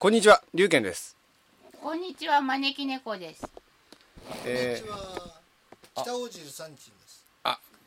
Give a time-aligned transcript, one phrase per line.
[0.00, 1.14] こんにちは、龍賢です。
[1.82, 3.46] こんにちは招き猫です
[4.46, 5.30] えこんにちは
[5.94, 7.26] 北大路さんちです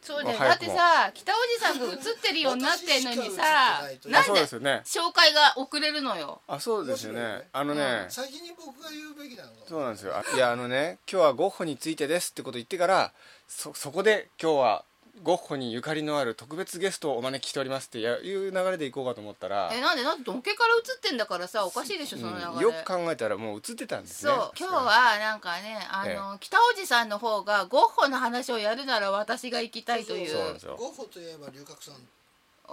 [0.03, 4.81] そうだよだってさ北おじさんが映ってるようになってんのにさなんでそうですよね。
[4.85, 7.47] 紹介が遅れるのよあ、そうですよね。
[7.51, 10.15] あのね、先に僕が言うべきなのかそうなんですよ。
[10.15, 13.11] あいや、あのね、今日はゴッホについてですってこと言ってから、
[13.47, 14.85] そ、そこで今日は
[15.21, 22.39] ゴッホにゆかりのある特別ゲストをお招きしておりますってやいう流れでいこうかと思ったら、えなんでなんでどんけから映ってんだからさおかしいでしょそのうん。
[22.39, 24.31] 流れ、よく考えたらもう映ってたんですね。
[24.31, 24.51] そう。
[24.57, 30.29] 今日はなんかねあの、北おじさんの方がゴッホの話をやるなら私が行きたいという。
[30.29, 30.43] そう。
[30.45, 30.75] なんですよ。
[30.77, 31.93] ゴッホといえば龍角散。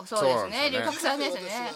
[0.07, 0.71] そうですね。
[0.71, 1.73] 龍角散ですね。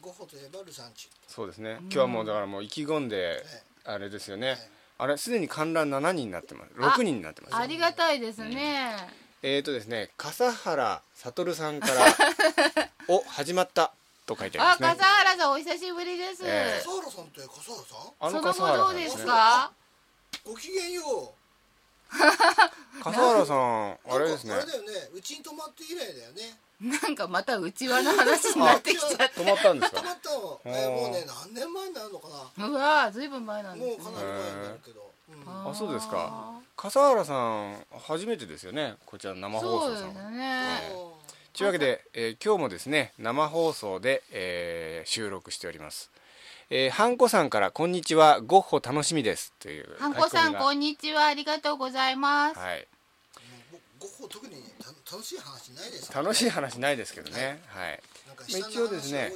[0.00, 1.76] ゴッホといえばルサンチそうですね。
[1.82, 3.44] 今日はもうだからもう意気込んで、
[3.84, 4.56] あれですよね。
[4.96, 6.72] あれ、すでに観覧7人になってます。
[6.74, 7.56] 6人になってます。
[7.56, 8.96] ありがたいですね、
[9.42, 12.06] えーとですね、笠原悟さんから
[13.06, 13.92] 「お始まった」
[14.26, 14.98] と書いてあありますね。
[14.98, 18.26] 笠原さんお久しぶりです、え笠原さんって笠原さん？
[18.26, 19.70] あその笠原後どうですか？
[20.44, 21.32] ごきげんよ
[22.10, 24.50] 笠原さんうあれですね。
[24.56, 26.58] なんかあれだよねうちに泊まって以来だよね。
[26.80, 30.00] なんかまた内輪の話になってきちゃっ止まったんですか？
[30.00, 30.60] 泊まったの。
[30.64, 32.34] えーもうね何年前になるのかな。
[32.56, 34.02] たうわずいぶん前なんもですね。
[34.02, 35.00] うかなり前になるけど。
[35.02, 35.08] うん
[35.46, 36.52] あそうですか。
[36.76, 37.76] 笠原さん
[38.06, 38.94] 初めてですよね。
[39.04, 40.80] こちらの生放そうです送さんはね
[41.52, 46.10] というわけで、えー今日もですね生放送で、えー収録しております。
[46.70, 52.86] えー、ハンコさんから「こんにちはゴッホ楽しみです」というハンコさんこんんにちはありがとうございます、はい。
[53.72, 57.62] もうゴッホ特にた楽しい話ないですよ楽しい話ないですけどね。
[57.68, 58.02] はい
[58.46, 59.32] 一応ですね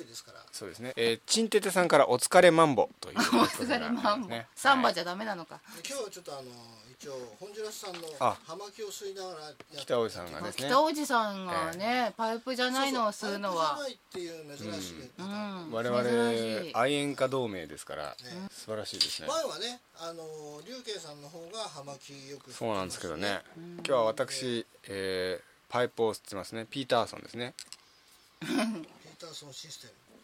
[0.53, 0.93] そうですね。
[0.97, 4.47] えー、チンテテさんからお疲れマンボという お疲れマンボ、ね。
[4.55, 6.43] サンバはいじゃダメなのか、今日はちょっとあの
[6.91, 8.37] 一応ホンジュラスさんのあ。
[8.47, 10.67] 葉巻を吸いながら北尾さんがですね。
[10.69, 13.79] 北おじさんがね、パイプじゃないのを吸うのは。
[13.79, 15.73] そうそうパイプじゃないっていう珍しい、うん。
[15.73, 16.73] 我珍しい。
[16.73, 18.17] 々愛煙家同盟ですから、ね。
[18.53, 19.29] 素晴らしいですね。
[19.29, 23.41] 前はねあの龍慶さんの方が葉巻よく吸ってますそうなんですけどね。
[23.57, 26.67] 今日は私、えーパイプを吸ってますね。
[26.69, 27.55] ピーターソンですね。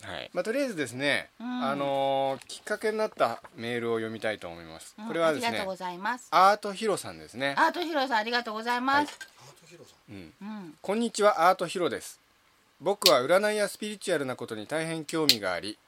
[0.03, 0.31] はい。
[0.33, 1.65] まあとりあえずですね、うん。
[1.65, 4.95] あのーきっかけになったメールを読みたいと思います。
[5.07, 6.29] これはですねありがとうご、ざいます。
[6.31, 7.55] アートヒロさんですね。
[7.59, 10.15] アートヒロさんありがとうございます、アートヒロさん。
[10.15, 10.33] うん。
[10.41, 10.75] うん。
[10.81, 12.21] こんにちはアートヒロです。
[12.81, 15.79] 僕は占いやスピリチュアルなことに大変興味があり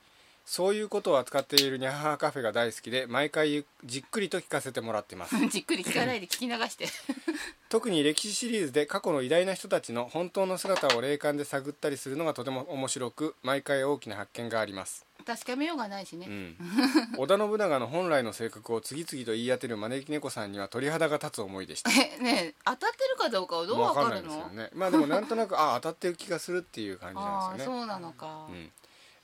[0.51, 5.37] そういうことを扱っているニャハハカフェが大好きで毎回じっくりと聞かせてもらってます。
[5.47, 6.89] じっくり聞かないで聞き流して。
[7.71, 16.57] 特に歴史シリーズで過去の偉大な人たちの本当の姿を霊感で探ったりするのがとても面白く毎回大きな発見があります、確かめようがないしね、うん、
[17.17, 21.93] 織田信長の本来の性格を次々と言い当てる招き猫さんには鳥肌が立つ思いでした。
[21.93, 24.31] えねえ当たってるかどうかはどうわかるの？
[24.31, 24.71] もうわかんないですよね。
[24.75, 27.77] まあでもなんとなくあ当たってる気がするっていう感じあなんですよね。
[27.77, 28.73] あそうなのか、うん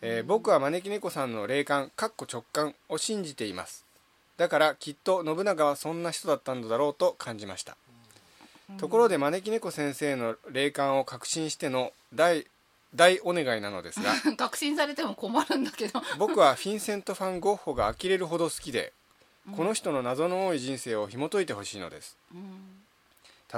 [0.09, 3.85] えー僕は招き猫さんの霊感かっこ直感を信じています。
[4.37, 7.77] だからきっと信長はそんな人だったんだろうと感じました、
[8.79, 12.47] ところで招き猫先生の霊感を確信しての大
[12.95, 16.01] 大お願いなのですが 確信されても困るんだけど。
[16.19, 18.93] 僕はフィンセント・ファン・ゴッホが呆れるほど好きで
[19.57, 22.17] この人の謎の多い人生を紐解いてほしいのです。
[22.33, 22.85] うん。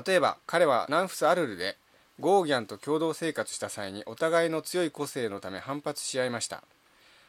[0.06, 1.76] 例えば彼はナンフス・アルルで
[2.20, 6.64] ゴーギャンと共同生活した際にお互いの強い個性のため反発し合いました。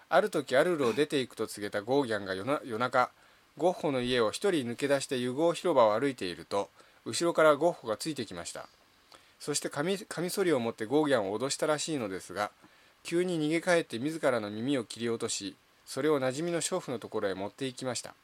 [0.10, 3.12] ある時アルルを出ていくと告げたゴーギャンが夜中
[3.56, 6.70] ゴッホの家を一人抜け出して湯合広場を歩いていると
[7.06, 8.68] 後ろからゴッホがついてきました。
[9.40, 9.98] そしてカミ
[10.30, 12.50] ソリを持ってゴーギャンを脅したらしいのですが
[13.04, 15.56] 急に逃げ帰って自らの耳を切り落とし
[15.86, 18.16] それを馴染みの娼婦のところへ持っていきました。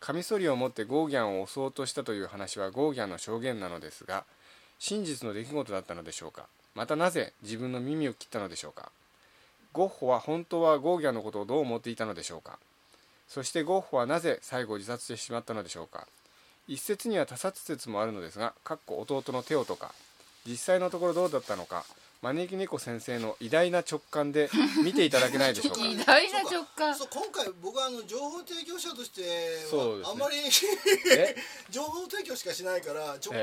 [0.00, 4.24] カミソリを持ってゴーギャンを襲おうとしたという話はゴーギャンの証言なのですが
[4.78, 6.46] 真実の出来事だったのでしょうか？
[6.74, 8.90] またなぜ自分の耳を切ったのでしょうか？
[9.72, 12.58] ゴッホは本当はゴーギャンのことをどう思っていたのでしょうか？
[13.28, 16.06] そしてゴッホはなぜ最後自殺してしまったのでしょうか？
[16.66, 19.92] 一説には他殺説もあるのですがかっこ弟のテオとか
[20.46, 21.84] 実際のところどうだったのか
[22.20, 24.50] 招き猫先生の偉大な直感で
[24.84, 25.80] 見ていただけないでしょうか？
[25.86, 26.94] 偉大な直感。
[26.94, 29.22] そう今回僕はあの情報提供者として
[29.70, 30.08] そうですね。
[30.08, 30.36] はあまり
[31.16, 31.36] え？
[31.70, 33.42] 情報提供しかしないから直感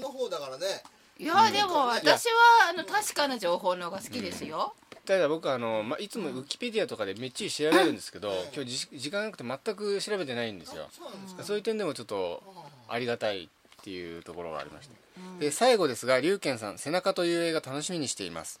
[0.00, 0.82] の方だからね、
[1.18, 4.74] いやでも私はあの確かな情報の方が好きですよ、
[5.04, 8.36] ただ僕あの、まあ、いつもウィキペディアとかでめっちり調べるんですけど、うん。
[8.54, 10.84] 今日じ時間なくて全く調べてないんですよ。
[10.84, 12.42] あ、そうなんですか、そういう点でもちょっと
[12.88, 13.48] ありがたいっ
[13.82, 15.38] ていうところがありまして、うん。
[15.40, 18.60] で最後ですが龍賢さん「背中」という映画楽しみにしています。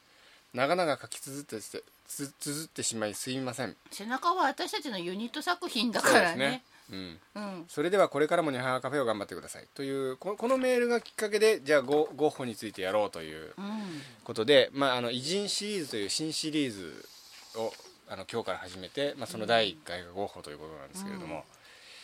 [0.52, 3.76] 長々書き綴ってしてつ綴ってしまいすいません。
[3.90, 6.62] 背中は私たちのユニット作品だからね
[6.92, 9.66] うん、うんそれではこれからもニャハハカフェを頑張ってください。
[9.74, 14.02] というここのメールがきっかけでじゃあゴゴッホについてやろうといううん。
[14.24, 17.08] ことで、まあ、あの偉人シリーズという新シリーズ
[17.56, 17.72] を
[18.08, 21.44] あの今日から始めて、まあ、その第1回がゴッホということなんですけれども、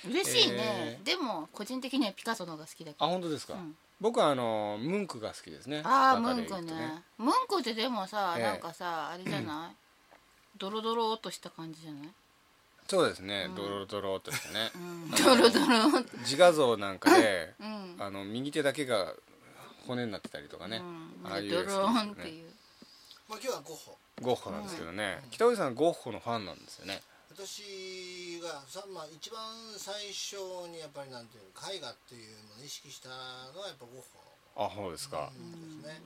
[0.09, 3.77] 嬉しいね、えーでも個人的にはピカソの方が好きだけあど本当ですか、うん。
[4.01, 5.83] 僕はあのムンクが好きですね。
[5.85, 6.73] ああムンクね。
[7.19, 8.43] ムンクってでもさ、ええ。
[8.45, 9.77] なんかさあれじゃない？
[10.57, 12.09] ドロドロっとした感じじゃない？
[12.89, 14.71] そうですね、ドロドロっとしてね。
[14.75, 15.11] うん。
[15.11, 17.97] ドロドロ自画像なんかでうん。
[17.99, 19.13] あの右手だけが
[19.87, 20.79] 骨になってたりとかね、
[21.23, 21.31] うん。
[21.31, 22.51] ああいうドローンってねいう。
[23.29, 23.99] まあ今日はゴッホ。
[24.23, 27.03] ゴッホなんですけどね、北尾さんはゴッホのファンなんですよね。
[27.31, 29.39] 私がさ、まあ、一番
[29.77, 33.11] 最初にやっぱりなんていうの絵画っていうのを意識した
[33.55, 36.03] のはやっぱゴッあそうですか、ホですね、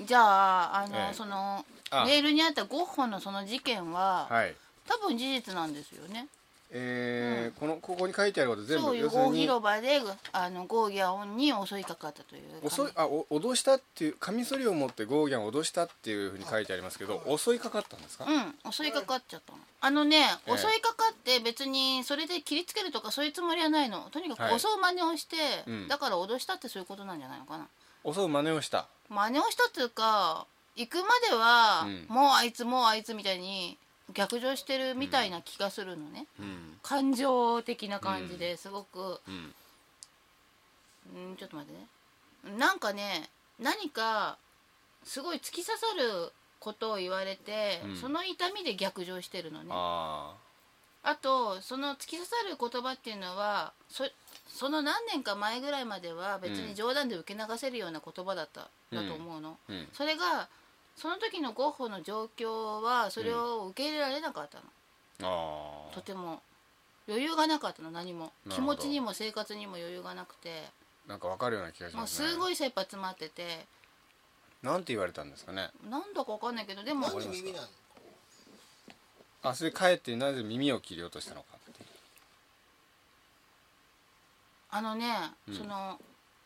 [0.00, 1.14] じゃああの、ええ。
[1.14, 2.04] そのあ。
[2.04, 4.56] メールにあったゴッホのその事件は、はい
[4.88, 6.26] 多分事実なんですよね。
[6.74, 10.00] えーこのここに書いてあること全そういう大広場で
[10.32, 19.58] あのゴーギャオンに襲いかかったという襲いあお脅したっていうカミソリを持ってゴーギャンを脅したっていうふうに書いてありますけど襲いかかったんですか、うん襲いかかっちゃったの。
[19.82, 24.08] あのね、ええ襲いかかって別にそれで切りつけるとかそういうつもりはないの。
[24.10, 24.54] とにかはい。
[24.54, 25.36] く襲う真似をして、
[25.66, 25.88] うん。
[25.88, 27.66] だから脅したってそういうことなんじゃないのかな。
[28.10, 28.86] 襲う真似をした？
[29.10, 30.46] 真似をしたっていうか
[30.76, 32.06] 行くまでは、うん。
[32.08, 33.76] もうあいつもうあいつみたいに
[34.14, 36.78] 逆上してるみたいな気がするのね、うん。
[36.82, 39.54] 感情的な感じですごく、うん。
[41.14, 41.78] うん、ちょっと待って
[42.50, 42.58] ね。
[42.58, 43.28] なんかね
[43.60, 44.36] 何か
[45.04, 47.96] すごい突き刺さることを言われて、うん。
[47.96, 49.70] その痛みで逆上してるのね。
[49.70, 50.34] あ
[51.04, 54.04] あとその突き刺さる言葉っていうのはそ
[54.46, 59.56] その何年か前ぐらいまでは別に冗談で受け流せるような言葉だった、だと思うの、
[59.94, 60.48] それが
[60.96, 64.64] その時のゴッホの状況はそれを受け入れられなかったの、
[65.22, 66.42] ああとても
[67.08, 68.32] 余裕がなかったの何も。
[68.48, 70.70] 気持ちにも生活にも余裕がなくて。
[71.06, 72.28] なんかわかるような気がしますね。
[72.28, 73.66] すごい切羽詰まってて。
[74.62, 75.70] なんて言われたんですかね。
[75.90, 77.08] なんだかわかんないけどでも。
[77.08, 77.68] なんで耳なの
[79.44, 81.46] あそれ帰ってなぜ耳を切り落としたのか
[84.70, 85.54] あのね、うん。
[85.54, 86.00] その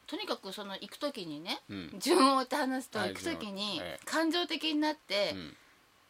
[0.07, 1.95] とにかくその行く時にね、うん。
[1.99, 5.57] 順を追って話すとはい行く時に感情的になって、うん。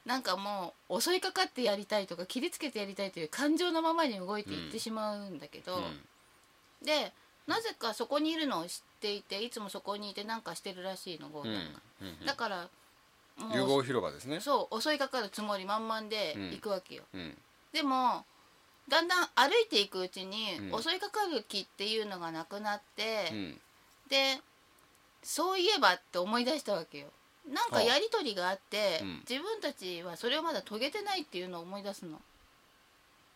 [0.05, 5.81] なんかもう襲いかかってやりたいとか切りつけてやりたいという感情のままに動いていってしまうんだけど、
[6.85, 7.13] で
[7.49, 11.55] なぜかそこにいるのを知っていていつもそこにいてなんかしてるらしいのゴーうん。
[11.55, 12.27] ちゃんが、うんうん。
[12.27, 12.69] だから
[13.39, 14.41] も融合広場ですね。
[14.41, 16.51] そう襲いかかるつもり満々でうん。
[16.51, 17.37] 行くわけよ、うん。
[17.73, 18.25] でも
[18.89, 20.83] だんだん歩いていくうちに、うん。
[20.83, 23.61] 襲いかかる気っていうのがなくなって、うん
[24.09, 24.41] で
[25.23, 27.07] そういえばって思い出したわけよ。
[27.53, 29.21] なんかやり取りがあって、うん。
[29.29, 32.21] 自分たちはそれをまだ遂げてないっていうのを思い出すの、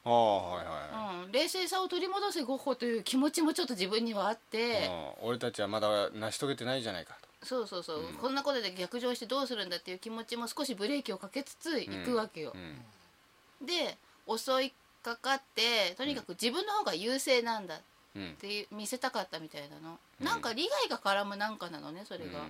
[0.05, 4.89] ああはいはいうん、冷静さを取り戻せゴッホという気持ちもちょっと自分にはあって、
[5.23, 7.47] うん俺たちはまだ成し遂げてないじゃないかと。
[7.47, 8.15] そうそうそう、うん。
[8.15, 12.53] こんなことで逆上してどうするんだっていう気持ちも少しブレーキをかけつつ行くわけよ。
[12.55, 13.67] う、ん。
[13.67, 13.97] で
[14.29, 14.73] 襲い
[15.03, 17.81] かかってとにかく自分の方が優勢なんだ
[18.19, 18.37] っうん。
[18.41, 20.27] て見せたかったみたいなの、うん。
[20.27, 22.41] なんか利害が絡むなんかなのねそれが、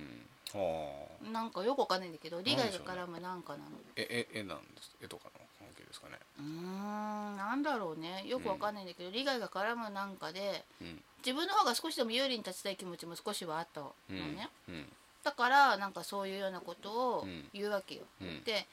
[0.55, 0.59] うん。
[0.59, 1.31] はあ。
[1.31, 3.69] なんかよくわかんないんだけど利害が絡むなんかなの。
[3.95, 6.17] ええ絵なんです絵とかの関係ですかね？
[6.39, 8.23] うーんなんだろうね。
[8.27, 11.01] よくわかんないんだけど、利害が絡むなんかでうん。
[11.23, 14.17] 自分の方が少しでも有利に立ちたい気持ちも少しはあったのうん。
[14.35, 14.85] ね、うん。
[15.23, 17.45] だからなんかそういうようなことをうん。
[17.53, 18.43] 言うわけよ、うん。
[18.43, 18.65] で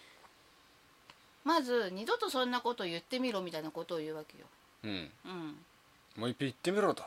[1.45, 4.47] まず二度とそんなことを言ってみろみたいなことを言うわけよ。
[4.85, 4.90] うん。
[4.90, 5.57] うん
[6.18, 7.04] もう一遍言ってみろと。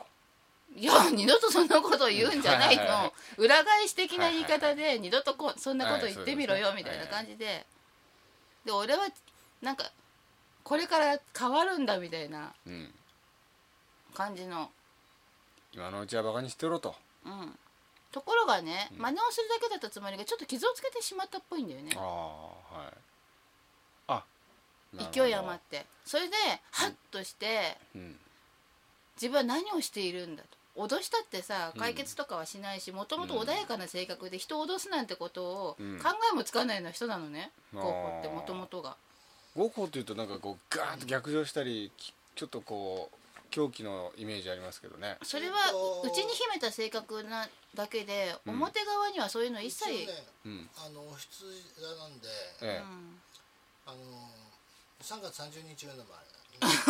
[0.74, 7.66] いや二度とそんなことを言うんじゃないの裏返し的な言い方で二度とこそんなこと言ってみろよはいみたいな感じで。
[8.64, 9.06] で俺は
[9.60, 9.84] なんか
[10.64, 12.90] これから変わるんだみたいなうん。
[14.14, 14.70] 感じの。
[15.74, 16.94] 今のうちはバカにしてろと。
[17.26, 17.58] うん。
[18.12, 18.98] ところがねうん。
[18.98, 21.92] 真似をするだけだったつもりがちょっと傷をつけてしまったっぽいんだよね。
[21.96, 22.94] ああはい。
[24.08, 24.24] あ
[25.12, 25.84] 勢い余って。
[26.06, 26.34] それで
[26.70, 28.16] ハッとしてうん
[29.16, 30.48] 自分は何をしているんだと。
[30.74, 31.80] 脅したってさうん。
[31.80, 35.98] 解決とかはしないしもともと穏やかな性格で人を脅すなんてことをうん。
[35.98, 37.50] 考えもつかないような人なのね。
[37.74, 38.96] ゴッホってもともとが。
[39.56, 43.16] ゴッホっていうとなんかこうガーッと逆上したりきちょっとこう
[43.50, 45.18] 狂気のイメージありますけどね。
[45.22, 48.54] それはえっと内に秘めた性格なだけでうん。
[48.54, 50.06] 表側にはそういうの一切、ね
[50.46, 50.70] うん。
[50.76, 51.44] あのお羊
[51.78, 52.28] 座なんで
[52.62, 52.80] え
[53.84, 53.96] あの
[55.02, 56.06] 3月30日生まれうん、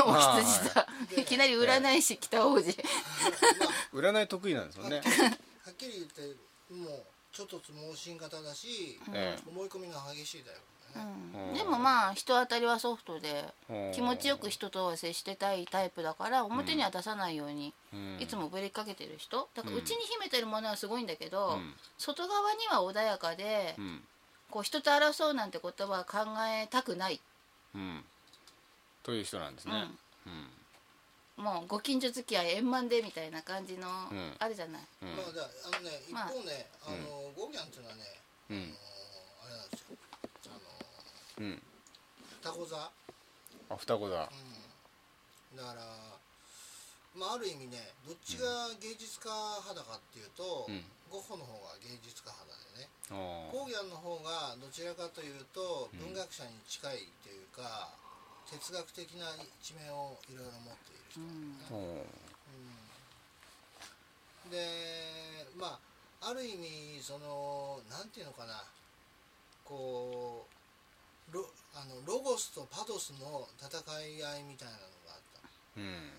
[0.06, 0.86] お羊座
[1.16, 1.24] いい。
[1.24, 2.70] きなり占い師北王子。
[2.70, 2.74] え
[3.92, 4.96] 占い得意なんですよね。
[4.96, 5.02] は
[5.70, 6.22] っきり言って
[6.74, 7.02] もう
[7.32, 11.54] ちょっとつ盲信型だし、え思い込みが激しいだよね、うん。
[11.54, 18.18] でもまあ人当たりはソフトでえ気持ちよく人とは接してたいタイプだから表には出さないようにうん。
[18.20, 19.48] いつもぶりかけてる人。
[19.54, 19.82] だからうん。
[19.82, 21.74] 内に秘めてるものはすごいんだけど、うん。
[21.98, 24.02] 外側には穏やかで、うん。
[24.50, 27.20] こう人と争うなんてことは考えたくない。
[27.74, 28.04] うん
[29.02, 29.88] という人なんですね。
[30.26, 30.30] う
[31.40, 31.44] ん。
[31.44, 34.36] もうご近所付き合い円満でみたいな感じの、ん。
[34.38, 35.08] あるじゃない、うん。
[35.16, 36.28] まあだあのね一まあ。
[36.28, 38.02] 方ね、あ、のゴーギャンっていうのはね、
[38.50, 38.56] うん。
[38.56, 39.96] あのあれなんですよ。
[40.46, 41.62] あのうん
[42.42, 42.76] 双子座、
[43.70, 45.82] あ双子だうん、だから
[47.14, 48.46] まあある意味ねどっちが
[48.82, 50.82] 芸術家肌かっていうと、うん。
[51.10, 52.88] ゴッホの方が芸術家肌でね。
[53.10, 57.90] あゴーギャンの方がどちらかというとうん文学者に近いというか、
[58.50, 59.26] 哲学的な
[59.60, 61.56] 一面をいろいろ持っている人うん。
[61.62, 62.06] あおう
[64.48, 64.50] ん。
[64.50, 64.58] で
[65.56, 65.78] ま
[66.20, 68.64] あある意味そのなんていうのかな。
[69.64, 70.46] こ
[71.30, 75.40] うロあのロゴスとパドスの戦い合いみたいなのがあった。
[75.78, 76.12] うん。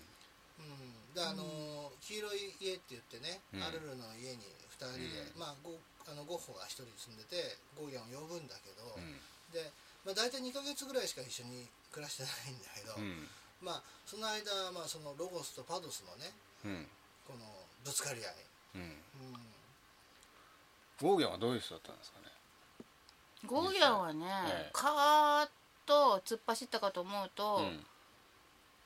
[0.54, 3.62] うん、であの、黄色い家って言ってね、うん。
[3.62, 4.42] アルルの家に
[4.74, 5.40] 2人で、うん。
[5.40, 9.16] まあゴあのゴッホが1人住んでてゴーギャンを呼ぶんだけど、うん。
[9.54, 9.70] で、
[10.04, 11.64] まあ、大体2ヶ月ぐらいしか一緒に
[11.94, 13.28] 暮らしてないんだけど、うん。
[13.62, 16.34] まあその間、まあ、そのロゴスとパドスのね
[16.66, 16.86] うん。
[17.24, 17.46] この
[17.84, 18.34] ぶつかり合い、
[18.74, 18.80] うん。
[18.82, 18.98] うん、
[21.00, 22.26] ゴーギャンはどういう人だったんですかね？
[23.46, 24.70] ゴーギャンはね、ええ。
[24.72, 25.48] カーッ
[25.86, 27.86] と突っ走ったかと思うと、うん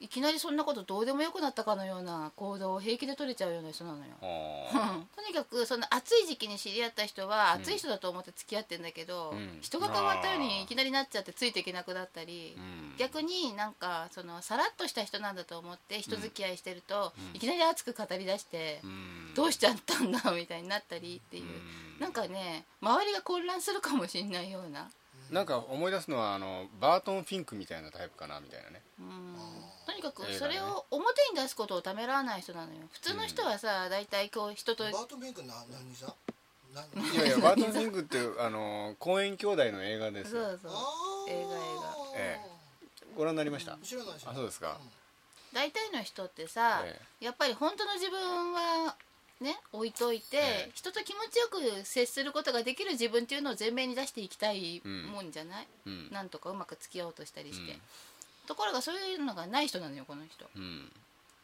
[0.01, 4.13] いきなりそんなことどうでもよくなったかのような行動を平気で取れちゃうような人なのよ。
[4.23, 9.59] あ とにかくその暑い時期に知り合った人は暑い人だと思って付き合ってんだけど、うん。
[9.61, 12.57] 人が変わったようにいきなりなっちゃってついていけなくなったり、ー。
[12.57, 12.95] うん。
[12.97, 17.37] 逆になんかそのさらっとした人なんだと思って人付き合いしてると、うん。
[17.37, 19.35] いきなり熱く語り出して、うん。
[19.35, 21.99] どうしちゃったんだみたいになったりっていう、うん。
[21.99, 24.89] なんかね周りが混乱するかもしれないような、
[25.31, 28.83] なんか思い出すのはあのバートン・フィンクみたいなタイプかなみたいなね
[29.87, 32.79] とにかくそれを表に出すことをためらわない人なのよ。
[32.93, 36.15] 普通の人はさ大体こう人とバートン・ベンクな何さ
[36.75, 40.45] ないやいや バートン・フィンクってあの公園兄弟の映画ですよ。
[40.45, 40.73] そうそう。
[40.73, 41.31] あー。
[41.31, 41.59] 映画映
[42.17, 42.41] え
[43.17, 43.77] ご覧になりました？
[43.83, 44.79] 知らないあそうですか。
[45.53, 48.95] 大体の人ってさ、えやっぱり本当の自分は
[49.41, 50.71] ね置いといて、ええ。
[50.75, 56.11] 人と気持ちよく接することができる自分っていうのを前面に出していきたいうんもんじゃない、うん。
[56.11, 57.83] なんとかうまく付き合おうとしたりして、うん
[58.49, 60.47] ところがそういうのがない人なのよこの人。
[60.57, 60.91] うん。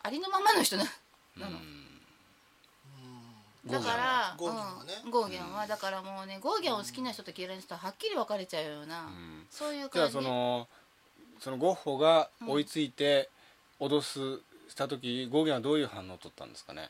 [0.03, 0.85] ありのままの人な
[1.39, 1.63] なの、うん。
[3.67, 3.71] うん。
[3.71, 4.93] だからゴーギャンはね。
[5.05, 5.11] うん。
[5.11, 5.67] ゴーギャンは。
[5.67, 9.47] だからもうねゴーギャンを好きな人と嫌いな人ははっきり分かれちゃうような、うん。
[9.51, 10.01] そういうじ。
[10.01, 10.67] ゃあ感じその
[11.41, 13.29] そのゴッホが追いついて
[13.79, 16.89] 脅すした時ゴーギャンはどういう反応を取ったんですかね？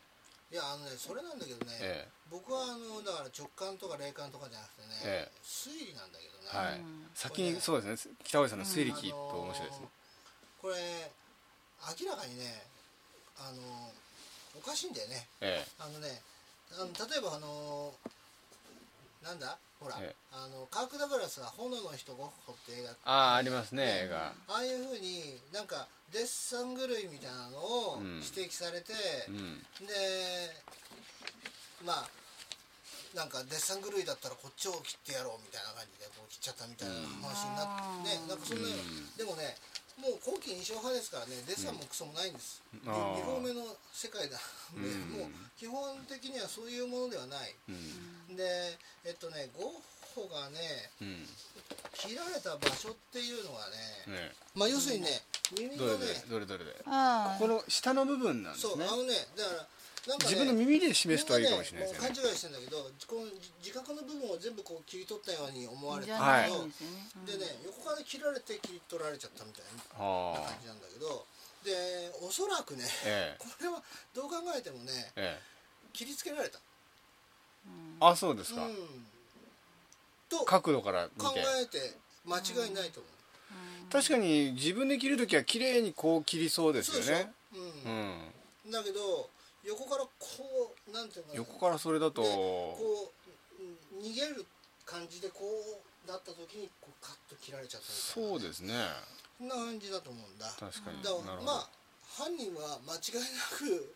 [0.53, 5.33] いやあのねそれなんだけどね、え僕はあのだから直感とか霊感とかじゃなくてね、ええ。
[5.43, 6.79] 推理なんだけどね、はい。
[6.79, 7.11] うん。
[7.13, 8.15] 先にそうですね。
[8.23, 9.89] 北堀さんの推理聞くと面白いですね
[10.65, 10.81] これ
[12.01, 12.57] 明らかにね
[13.37, 13.61] あの
[14.57, 15.29] おかしいんだよね。
[15.43, 16.09] えあのね
[16.73, 17.93] あの例えばあの
[19.21, 19.59] なんだ？
[19.79, 20.17] ほら、ええ。
[20.33, 22.97] あのカーク・ダグラスが「炎の人ゴッホ」って映画。
[23.05, 24.09] ああありますね。
[24.09, 24.33] 映画。
[24.49, 28.25] ああいうふうになんかデッサン狂いみたいなのをうん。
[28.25, 28.95] 指摘されて、
[29.29, 29.61] うん。
[29.85, 29.93] で
[31.85, 32.09] まあ
[33.15, 39.17] なんかデッサン狂いだったらこっちを切ってやろうみたいな感じでこう切っちゃったみたいな話になって、ねなんかそんな、うん。
[39.21, 39.59] でもね
[40.01, 41.37] もう後期印象派ですからね。
[41.47, 42.91] デッサンもクソもないんです、うん。
[42.91, 43.17] あー。
[43.17, 44.37] リフォーメの世界だ。
[44.77, 45.01] んで、うん。
[45.23, 47.55] もう基本的にはそういうものではない。
[47.69, 48.37] うん。
[48.37, 49.73] でえっとねゴッ
[50.15, 51.29] ホがねうん。
[51.95, 53.77] 切られた場所っていうのがね、
[54.19, 54.33] ね。
[54.55, 55.23] まあ要するにね
[55.53, 56.65] 耳のねどれどれ？
[56.65, 58.73] であこの下の部分なんですね。
[58.75, 59.67] そうあのねだから
[60.07, 62.09] なんかね自分の耳で示すといいかもしれないですよね。
[62.11, 62.77] ね勘違いしてんだけど
[63.09, 63.33] この
[63.65, 66.71] 自覚の部分を全部こう切り取ったように思われてじゃるないけど、ん
[67.25, 69.65] でね、横から切られて切り取られちゃったみたい
[69.97, 70.05] な。
[70.05, 70.51] はあ。
[70.51, 71.25] 感じなんだけど
[71.65, 73.39] でおそらくねええ。
[73.41, 73.83] これは
[74.13, 75.55] どう考えてもねええ。
[75.93, 76.59] 切りつけられた、
[78.01, 78.67] あそうですか。
[78.67, 78.77] うん、
[80.29, 81.41] と考角度から見て。
[81.63, 81.97] えて
[82.27, 83.09] 間違いないと思
[83.89, 87.03] う、確かに自分で切るときは綺麗にこう切りそうですよね。
[87.05, 88.71] そうでしょ、ううんん。
[88.73, 89.31] だけど
[89.65, 91.37] 横からこうなんていうのかな。
[91.37, 93.13] 横からそれだとでこ
[93.59, 94.45] ううん逃げる
[94.85, 98.31] 感じでこうなった時にこうカッと切られちゃったみたいな。
[98.31, 98.75] そうですね。
[99.39, 100.47] そんな感じだと思うんだ。
[100.59, 101.03] 確かに。
[101.03, 101.47] だかなるほど。
[101.47, 101.69] らまあ
[102.07, 103.95] 犯人は間違いなく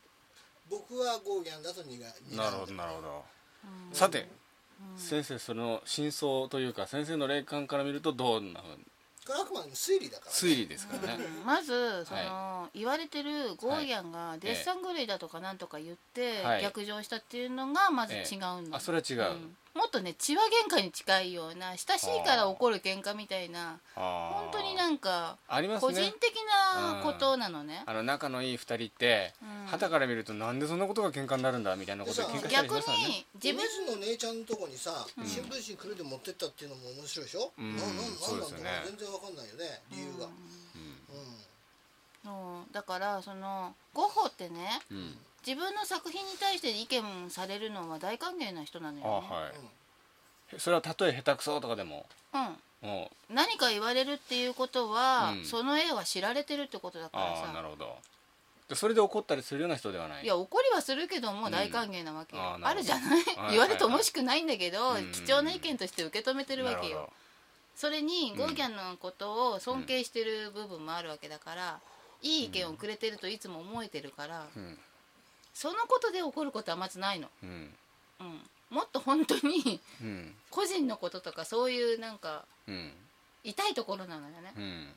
[0.71, 3.25] 僕はゴーギャンだと苦いなるほどなるほど。
[3.93, 4.29] さて
[4.97, 8.85] 先生その真相というか先生の霊感から見るとどんなふうに？
[9.35, 11.25] あくまでも推理だから、ね、推理ですからね。
[11.25, 16.63] うんまずその、言われてるゴーギャンがデッサン狂いだとかなんとか言ってはい。
[16.63, 26.35] 逆上したっていうのがまず違うんだ、あそれは違う、うんもっとね血は喧嘩に近いような親しいから起こる喧嘩みたいな本本当になんかあります個人ね的
[26.75, 29.67] なことなのね、あの仲のいい二人ってうん。
[29.69, 33.05] 旗から見るとなんでそんなことが喧嘩になるんだみたいなことで喧嘩したりし逆ますからね。
[33.07, 34.39] に自分水野姉ちゃん。
[34.41, 37.77] のとこにさ、新聞紙くるで持ってったっていうのも面白いでしょ、うん。
[37.77, 38.71] ななんなんなんだろうですよね。
[38.87, 39.83] 全然わかんないよね。
[39.91, 40.33] 理由が、うん。
[42.25, 42.75] そう。
[42.75, 50.61] だからそのゴッホってねうん自分の作品に対して意見されるのは大歓迎な人なのよね、あはい。
[50.61, 52.51] それはたとえ下手くそとかでもも
[52.83, 52.87] う。
[52.87, 55.45] うん、何か言われるっていうことは、うん。
[55.47, 57.97] その絵は知られてるってことだからああなさるほど。
[58.69, 60.25] でそれで怒ったりするような人ではない。
[60.25, 62.69] いや怒りはするけども大歓迎なわけよ、あーなるほど。
[62.69, 63.25] あるじゃない？
[63.39, 65.13] はい言われてもしくないんだけど、うん。
[65.13, 67.11] 貴重な意見として受け止めてるわけよ。
[67.75, 71.81] それにうんゴーギャンのことを尊敬してる部分もあるわけだから、
[72.23, 74.79] いい意見をくれてるといつも思えてるから、うん
[75.59, 77.75] そのことで怒ることはまずないの、うん。
[78.21, 80.33] うん、もっと本当にうん。
[80.51, 82.93] 個人のこととかそういうなんかうん。
[83.43, 84.95] 痛いところなのよね、うん。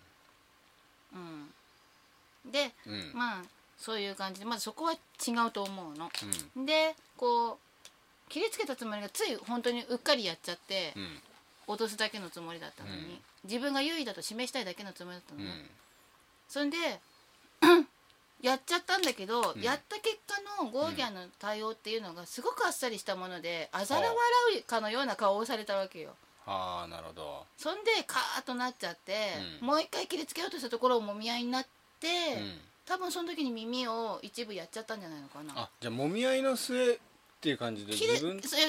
[2.45, 3.11] うん、でうん。
[3.15, 3.43] まあ
[3.79, 6.11] そういう感じでまずそこは違うと思うの。
[6.55, 6.65] うん。
[6.67, 7.57] でこう
[8.29, 11.21] 切りつけたつもりがつい本当にうっかりやっちゃってうん。
[11.75, 13.19] 脅すだけのつもりだったのに、うん。
[13.45, 15.69] 自分が優位だと示したいだけのつもりだったのね、うん。
[16.47, 16.77] それで
[18.41, 19.61] やっちゃったんだけど、うん。
[19.61, 24.17] やった結果のゴーギャンの対応っていうのがすごくあっさりしたものであざら笑
[24.59, 26.11] うかのような顔をされたわけよ。
[26.47, 27.45] ああなるほど。
[27.57, 29.13] そんでカーッとなっちゃって、
[29.61, 29.67] うん。
[29.67, 31.65] もう一回切りつけようとしたところをもみ合いになっ
[31.99, 32.07] て、
[32.39, 32.59] うん。
[32.85, 35.53] 多分その時に耳を一部やっちゃったんじゃないのかな。
[35.55, 36.97] あじゃあもみ合いの末っ
[37.39, 38.17] ていう感じで切れ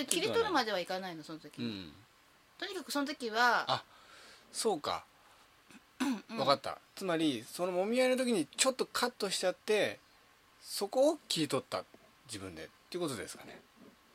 [0.07, 1.93] 切り取るまでではいかないのその時、うん。
[2.59, 3.83] とにかくその時はあ
[4.53, 5.05] そうか。
[6.01, 9.99] うん分かったつまりそのもみ合いの時にちょっとカットしちゃって
[10.63, 11.83] そこを切り取った
[12.29, 12.67] 自分で。
[12.67, 13.59] っていうことですかね。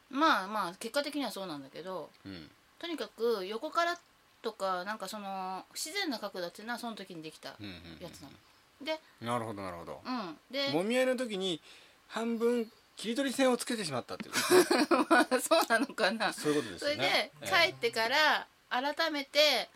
[0.10, 2.50] まあまあ結果的にはそうなんだけどうん。
[2.79, 3.98] とにかく横から
[4.41, 8.86] とかなんかその不自然な角度っていうのはその時にできたやつなの。
[8.86, 10.01] でなるほどなるほど。
[10.06, 10.38] うん。
[10.50, 11.60] でもみ合いの時に
[12.08, 14.32] 半分切り取り線をつけてしまったっていう。
[14.32, 14.86] ことですね
[15.41, 16.32] そうなのかな。
[16.32, 19.68] そういうことですそれで帰ってから改めて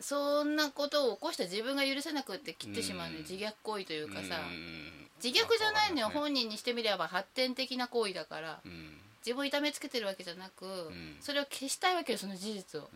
[0.00, 3.22] そんなことを起こした自分が許せなくって切ってしまうのようん。
[3.22, 5.08] 自虐行為というかさうん。
[5.22, 6.08] 自虐じゃないのよ。
[6.08, 8.98] ね本人にしてみれば発展的な行為だからうん。
[9.24, 11.16] 自分を痛めつけてるわけじゃなくん。
[11.20, 12.88] それを消したいわけよその事実を。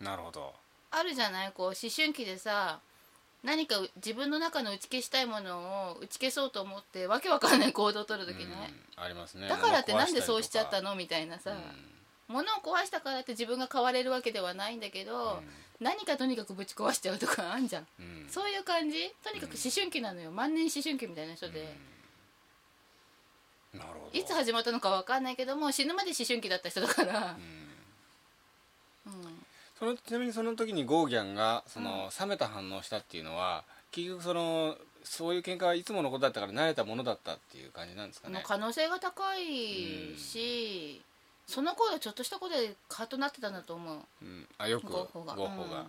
[0.00, 0.06] うん。
[0.06, 0.54] なるほど。
[0.90, 1.52] あるじゃない？
[1.52, 2.80] こう思春期でさ
[3.42, 9.04] 何か自分の中の打ち消したいものを打ち消そうと思ってわけわかんない行動を取る時ね、うん。
[9.04, 9.48] ありますね。
[9.48, 10.90] だからってなんでそうしちゃったの？
[10.90, 11.50] のみたいなさ、
[12.28, 15.42] 物を壊したからって自分が変われるわけではないんだけど、
[15.80, 18.26] 何かとにかくぶち壊しちゃうとかあんじゃん、うん。
[18.30, 19.12] そういう感じ？
[19.24, 20.30] とにかく思春期なのよ。
[20.30, 21.76] 万年思春期みたいな人で、
[23.74, 23.80] うん。
[23.80, 24.18] なるほど。
[24.18, 27.36] いつ始まったのかわかんないけども死ぬまで思春期だった人だから。
[29.06, 29.12] う、ん。
[29.12, 29.44] うん。
[29.78, 38.36] そのちなみにその時にゴーギャンがその、冷めた反応をしたっていうのは結局そのそういう喧嘩はいつものことだったから慣れたものだったっていう感じなんですかね。
[38.36, 41.02] の可能性が高いし、
[41.46, 43.98] その頃ちょっとしたことでカッとなってたんだと思う。
[44.22, 45.34] うん、あよくゴッホが。
[45.34, 45.86] ゴッホが。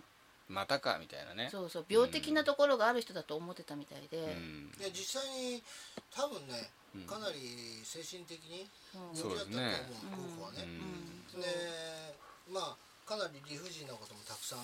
[0.48, 1.48] またかみたいなね。
[1.50, 1.86] そうそう。
[1.88, 4.72] 病的なところがある人だと思ってたみたいで、うん。
[4.78, 5.62] いや実際に
[6.14, 7.00] 多分ねうん。
[7.06, 9.18] かなり精神的にうん。
[9.18, 9.72] 病気だったと思うそうですね。
[10.10, 10.68] ゴッホはね。
[11.34, 11.40] うん。
[11.40, 11.46] で
[12.52, 14.58] まあかなり理不尽なこともたくさん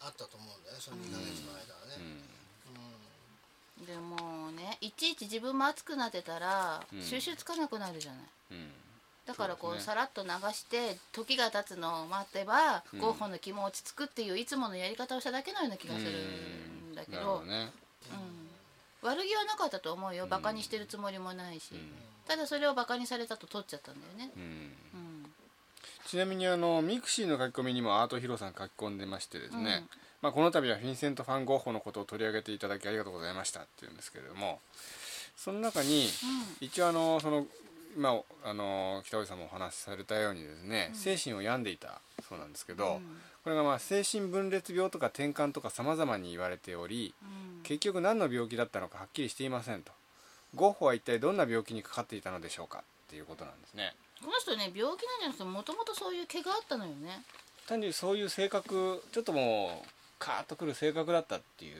[0.00, 1.98] あったと思うんだよねその2ヶ月の間はね、
[3.78, 3.86] うん。
[3.86, 7.02] でもねいちいち自分も熱くなってたらうん。
[7.02, 8.22] 収集つかなくなるじゃない。
[8.50, 8.72] うん
[9.30, 9.80] だからこうね。
[9.80, 12.98] さらっと流して時が経つのを待てば、うん。
[12.98, 17.42] ゴッホの気も落ち着くっていういつものやり方をしただけのような気がするんだけど。
[17.42, 17.70] ね。
[19.02, 20.26] うん、悪気はなかったと思うよ。
[20.26, 21.92] バカにしてるつもりもないし、うん。
[22.26, 24.32] ただそれをバカにされたと取っちゃったんだよね。
[26.08, 29.88] ちなみにあのミクシーの書き込みにもアートヒロさん書き込んでましてですね、うん。
[30.22, 34.58] まあ、この度はフィンセント・ファン・ゴッホのことを取り上げていただきありがとうございましたっていうんですけれども。
[35.40, 36.06] その中に
[36.60, 37.46] 一応あのその
[37.96, 43.20] 今あの北尾さんもお話しされたようにですね、精神を病んでいたそうなんですけど、うん。
[43.42, 47.62] これがまあ精神分裂病とかてんかんとか様々に言われておりうん。
[47.62, 49.92] 結局何の病気だったのかはっきりしていませんと。
[50.54, 53.94] ゴッホは一体どんな病気にかかっていたのでしょうかっていうことなんですね。
[54.20, 57.22] この人ね病気なんじゃなくてもともとそういう毛があったのよね。
[57.66, 61.76] 単純にそういう性格ちょっともうカーッとくる性格だったっていう、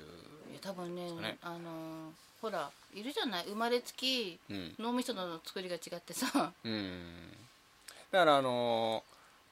[0.50, 1.36] いや多分ねね。
[1.42, 3.44] あのほらいるじゃない？
[3.44, 4.74] 生まれつきうん。
[4.78, 6.52] 脳みその作りが違ってさ。
[6.64, 7.02] うん、
[8.10, 9.02] だからあの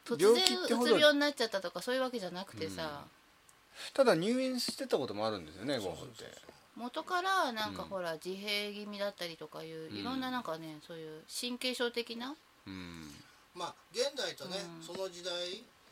[0.06, 3.04] 突然病気ってほどうつ病になっちゃったとかそういうわけじゃなくてさ、
[3.92, 6.24] ただ入院してたこともあるんですよねゴッホって。
[6.76, 7.88] 元からなんかうん。
[7.88, 9.96] ほら自閉気味だったりとかいう、うん。
[9.96, 12.34] いろんななんかねそういう神経症的な
[12.66, 13.02] うん。
[13.54, 14.82] まあ現代とね、うん。
[14.82, 15.32] その時代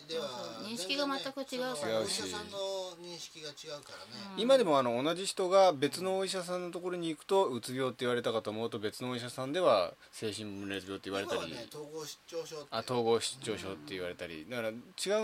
[0.09, 0.27] では
[0.63, 2.59] 認識が全く違うから違うしお医者さんの
[3.03, 4.43] 認識が違うからね、うん。
[4.43, 14.47] 今でもあの同じ人が別のお医者さんのところに行くとうつ病って言われたかと思うと別のお医者さんでは精神分裂病って言われたり、今はね統合失調症ってあ統合失調症って言われたり。
[14.49, 14.73] だから違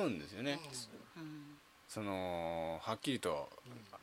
[0.05, 0.59] うんですよね、
[1.17, 1.57] うん。
[1.89, 3.49] そのはっきりと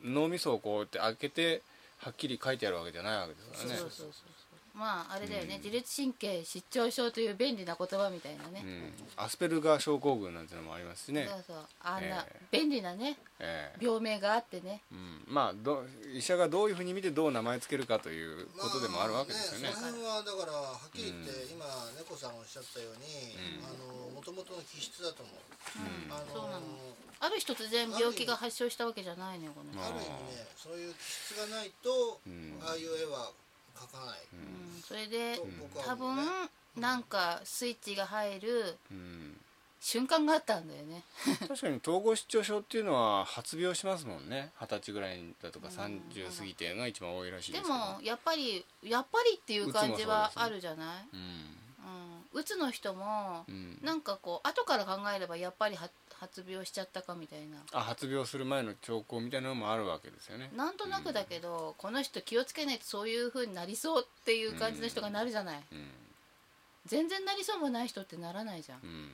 [0.04, 1.62] 脳みそをこうやって開けて
[1.98, 3.80] はっきり書いてあるわけじゃないわけですからね。
[3.80, 4.30] そうそうそうそう
[4.74, 11.28] まああれだよね、自律神経失調症という便利な言葉みたいなね、うん、アスペルガー症候群なんてのもありますしね。
[11.30, 11.58] そうそう。
[11.82, 13.86] あんな、え便利なねええ。
[13.86, 14.82] 病名があってね。
[14.92, 21.66] うん、まあど医者がどういうふうに見てどう名前つけるかということでもあるわけですよね,、まあねその辺はだからはっきり言って、今
[21.98, 23.66] 猫さんおっしゃったようにうん。
[23.66, 25.36] あの元々の気質だと思う、
[25.80, 26.14] うん。
[26.14, 26.64] あのそうなの。
[27.22, 32.60] ある日突然病気が発症したわけじゃないのよこの人、ある意味ねそういう気質がないと、うん。
[32.64, 33.32] ああいう絵は
[33.80, 34.82] 描かない、うん。
[34.88, 35.40] それで
[35.86, 36.18] 多分
[36.76, 39.38] なんかスイッチが入るうん。
[39.82, 41.04] 瞬間があったんだよね。
[41.48, 44.52] 確かに統合失調症っていうのは発病しますもんね。
[44.60, 47.80] 二十歳ぐらいだとか30過ぎてが一番多いらしいでですけど。
[47.80, 51.08] もやっぱりやっぱりっていう感じはあるじゃない？
[51.14, 51.20] うん。
[51.22, 52.26] うん。
[52.34, 53.80] うつの人もうん。
[53.82, 55.90] なんかこう後から考えればやっぱりは
[56.20, 57.58] 発病しちゃったかみたいな。
[57.72, 60.52] あ発病する前の兆候みたいなのもあるわけですよね。
[60.56, 65.88] なんとなくだけど、この人気をつけないとそういう風になりそうっていう感じの人がなるじゃない、うん。
[66.86, 68.80] 全然なりそうもない人ってならないじゃん。
[68.84, 69.10] うん。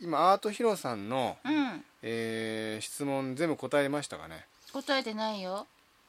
[0.00, 1.84] 今アートヒロさんの、うん。
[2.02, 4.44] えー質問全部答えましたかね？
[4.72, 5.66] 答えてないよ。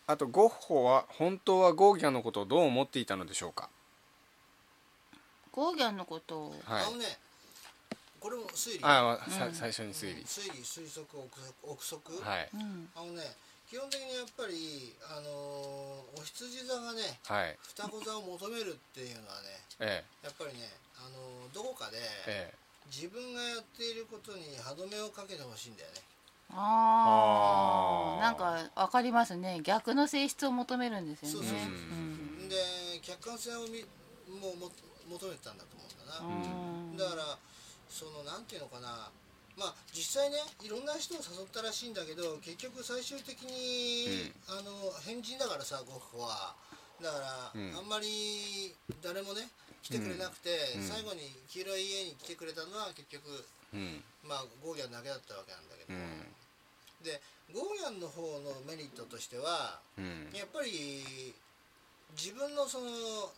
[0.08, 3.70] あとゴッホは本当はゴーギャンのことをどう思っていたのでしょうか？
[5.52, 6.56] ゴーギャンのことを？
[6.66, 6.86] はい。
[6.86, 7.06] あのね
[8.24, 8.80] これも推理？
[8.88, 9.20] あ、
[9.52, 11.76] 最初に推理、推理推測憶測？
[11.76, 12.48] 憶測、はい。
[12.56, 12.88] うん。
[12.96, 13.36] あのね
[13.68, 17.58] 基本的にやっぱりあのーお羊座がねはい。
[17.76, 20.72] 双子座を求めるっていうのはねえやっぱりね
[21.04, 22.00] あのーどこかで
[22.32, 22.64] ええ。
[22.88, 26.00] 自分がやっていることに歯止めをかけてほしいんだよね。
[26.56, 29.60] ああなんかわかりますね。
[29.64, 31.36] 逆の性質を求めるんですよね。
[31.36, 31.68] そうそうそう。
[31.68, 31.72] う
[32.46, 32.48] ん。
[32.48, 32.56] で
[33.02, 33.84] 客観性をみ
[34.40, 34.70] もうも
[35.10, 36.28] 求めてたんだと思うんだな、
[36.92, 36.98] うん。
[36.98, 37.38] だから
[37.94, 39.14] そのなんていうのかな。
[39.54, 46.58] まあ実際ねいろんな人を誘ったらしいんだけど結局最終的に、あの変人だからさゴッホは。
[47.02, 47.78] だから、うん。
[47.78, 49.46] あんまり誰もね
[49.84, 50.82] 来てくれなくて、うん。
[50.82, 54.02] 最後に黄色い家に来てくれたのは結局うん。
[54.26, 56.34] まあゴーギャンだけだったわけなんだけど、うん。
[57.06, 57.22] で
[57.54, 60.34] ゴーギャンの方のメリットとしてはうん。
[60.34, 61.04] やっぱり
[62.18, 62.90] 自分のその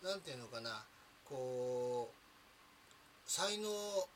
[0.03, 0.83] なんていうのかな
[1.27, 2.14] こう
[3.27, 3.69] 才能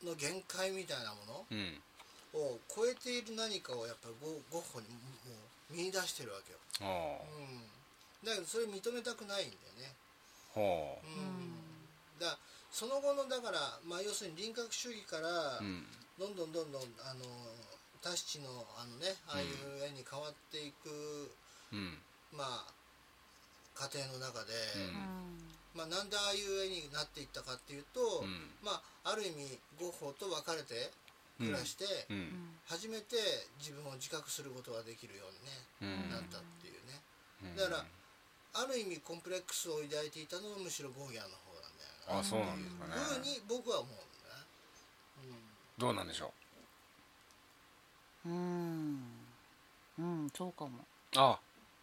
[0.04, 1.80] の限界みたいなもうん。
[2.34, 5.34] のを超えている何かをやっぱりゴゴッホにも
[5.70, 9.94] う見出してるわけよ、あうん、だけどそれ認めたくないんだよね、
[10.54, 10.54] あ。
[10.54, 11.58] ほうん。
[12.18, 12.38] だから
[12.70, 15.86] その後のだから、まあ、要するに輪郭主義からううん。
[16.18, 17.24] どんどんどんどんあの
[18.02, 18.46] タシチの
[18.78, 21.32] あのねああいう絵に変わっていく、
[21.72, 21.98] うん。
[22.30, 22.64] まあ
[23.80, 25.40] 過程の中で、うん。
[25.72, 28.52] まあ、なんでああいう絵になっていったかっていうと、うん。
[28.60, 30.92] まあ、ある意味ゴッホと別れて
[31.40, 32.60] 暮らして、うん。
[32.68, 33.16] 初めて
[33.56, 35.32] 自分を自覚することができるよう
[35.80, 36.12] に、ねうん。
[36.12, 37.00] なったっていうね。
[37.42, 37.56] うん。
[37.56, 37.86] だから
[38.52, 45.38] ある意味コンプレックスを抱いていたのはむしろゴーギャンの方なんだよあそうなんですかなふうねに僕は思うんだね、
[45.78, 46.32] どうなんでしょ
[48.26, 48.28] う？
[48.28, 48.98] ん。
[50.00, 50.78] うんそうかも。
[50.78, 50.82] う
[51.14, 51.38] あ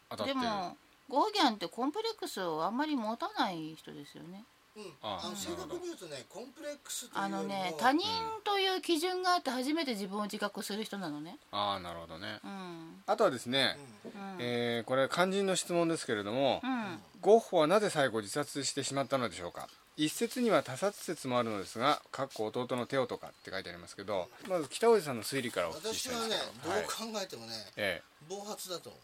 [0.09, 0.41] 当たってる。
[0.41, 0.77] でも
[1.09, 4.43] ゴーギャンってコンプレックスをあんまり持たない人ですよね。
[4.75, 4.83] うん。
[4.83, 8.05] うん、ああの正確に言うとねコンプレックスというあのね他人
[8.43, 11.37] という基準があって初めて自分を自覚する人なのね。
[11.51, 12.39] ああなるほどね。
[12.43, 13.03] うん。
[13.07, 14.21] あとはですね、うん。
[14.21, 16.99] うんえーこれ肝心の質問ですけれども、うん。
[17.21, 19.67] ゴッホはなぜ最後自殺してしまったのでしょうか？
[19.99, 26.69] 一説には他殺説もあるのですが「かっこ弟のテオとか」って書いてありますけどまず北大路さんの推理からお聞きし私はねたいんですけど。
[26.69, 28.03] うど、はい考えてもね、え。
[28.29, 29.01] 暴発だと思う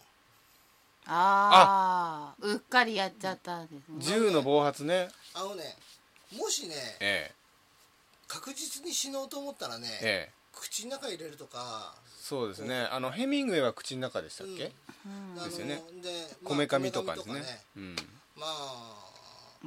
[1.05, 3.99] ああうっかりやっちゃったんですえね。
[3.99, 5.09] 銃の暴発ね。
[5.33, 5.75] あのね
[6.35, 7.31] もしねえ
[8.27, 10.29] 確実に死のうと思ったらね、ええ。
[10.29, 11.95] え口の中入れるとか。
[12.17, 12.87] そうですね。
[12.91, 14.71] あのヘミングウェイは口の中でしたっけ、
[15.05, 15.35] うん。
[15.35, 15.81] ですよね。
[16.43, 17.33] こめかみとかですね。
[17.33, 17.95] こめかみうん。
[18.37, 19.03] まあ。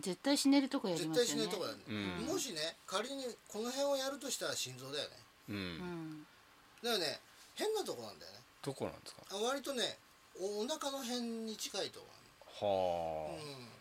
[0.00, 1.42] 絶対死ねるとこやり絶対ますよね。
[1.44, 1.92] 死ねるとこだよね、う
[2.24, 2.26] ん。
[2.32, 5.16] もしね仮にこの辺をやるとしたら心臓だよね。
[5.50, 6.26] うん、うん。
[6.82, 7.20] だからね。
[7.54, 8.38] 変なとこなんだよね。
[8.62, 9.22] どこなんですか？
[9.32, 9.96] あ割とね
[10.40, 12.00] おお腹の辺に近いと
[12.38, 13.76] こはあ、うん。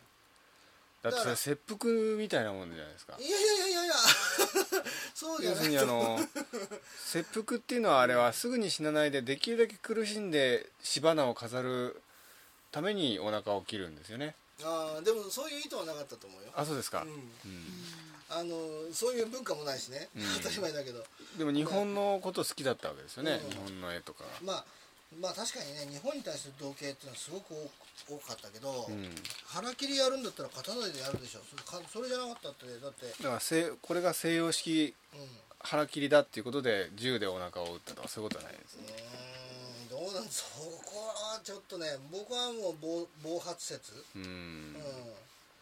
[1.01, 3.15] だってそれだ切腹みたいなもんじゃないですか。
[3.19, 3.93] いやいやいやいやいや。
[5.13, 6.19] そうじゃ要するないにあの
[7.05, 12.01] 切腹っていうのはあれはすぐに死なないでできるだけ苦しんで火花を飾る
[12.71, 14.35] ためにお腹を切るんですよね。
[14.63, 16.49] あーでもそういう意図はなかったと思うよ。
[16.55, 17.09] あそうですか、うん。
[17.09, 17.31] うん。
[18.29, 20.23] あのそういう文化もないしね、うん。
[20.41, 21.05] 当たり前だけど。
[21.37, 23.49] でも日本のこと好きだったわけですよね、うん。
[23.51, 24.65] 日本の絵とかまあ
[25.19, 27.69] まあ確かにね日本に対する同型っていうのはすごく多
[28.07, 29.09] 多かったけど、うん。
[29.47, 35.25] 腹切りやるんだったら刀でやるでしょそれかそれじゃなかったってだって、だから西これが西洋式うん、う
[35.59, 38.83] 腹切りだっていうことで銃でお腹を撃ったとかそういうことはないですね。
[39.83, 40.45] ーんどうなんそ
[40.85, 43.93] こはちょっとね僕はもう暴暴発説。
[44.15, 44.21] うん。
[44.21, 44.75] うん。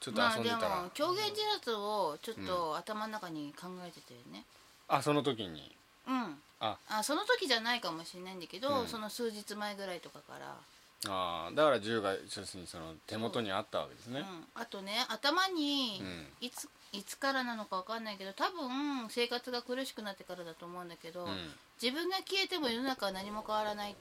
[0.02, 4.44] ちょっとまあで遊んでたら、も狂言自殺をちょっと頭の中に考えてたよね。
[4.89, 5.72] あその時に。
[6.08, 6.38] うん
[6.89, 7.04] あ。
[7.04, 8.88] その時じゃないかもしれないんだけど、うん。
[8.88, 10.56] その数日前ぐらいとかから、
[11.06, 14.21] あーだから銃が要するにその手元にあったわけですね。
[14.21, 16.28] うん、あとね頭にうん。
[16.39, 21.52] いついつからなのかわかんないけど多分生活が苦しくなってからだと思うんだけど、うん。
[21.82, 23.95] 自分が消えても世の中は何も変わらないっ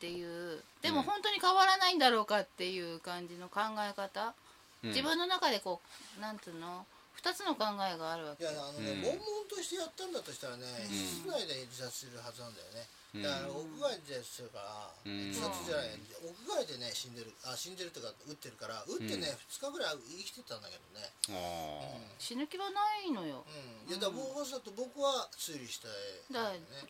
[0.00, 0.94] ていうでうん。
[0.96, 4.34] も本当に変わらないんだろうかっていう感じの考え方、
[4.82, 4.90] うん。
[4.90, 5.80] 自分の中でこ
[6.18, 6.84] うなんつうの？
[7.18, 8.44] 2つの考えがあるわけ。
[8.44, 9.02] いやあのね、うん。
[9.02, 12.86] 悶々としてやったんだとしたらね、室内で自殺するはずなんだよね。
[13.18, 15.34] だから屋外で自殺するから、うん。
[15.34, 15.98] 自殺じゃない。
[16.22, 17.34] 屋外でね死んでる。
[17.42, 17.90] あ死んでる。
[17.90, 19.42] とか撃ってるから撃ってね、うん。
[19.50, 21.10] 2日ぐらい生きてたんだけどね。
[21.34, 22.22] あー。
[22.22, 23.42] 死ぬ気はないのよ。
[23.42, 26.86] うん、いやだから暴発だと僕は推理したいんだよね。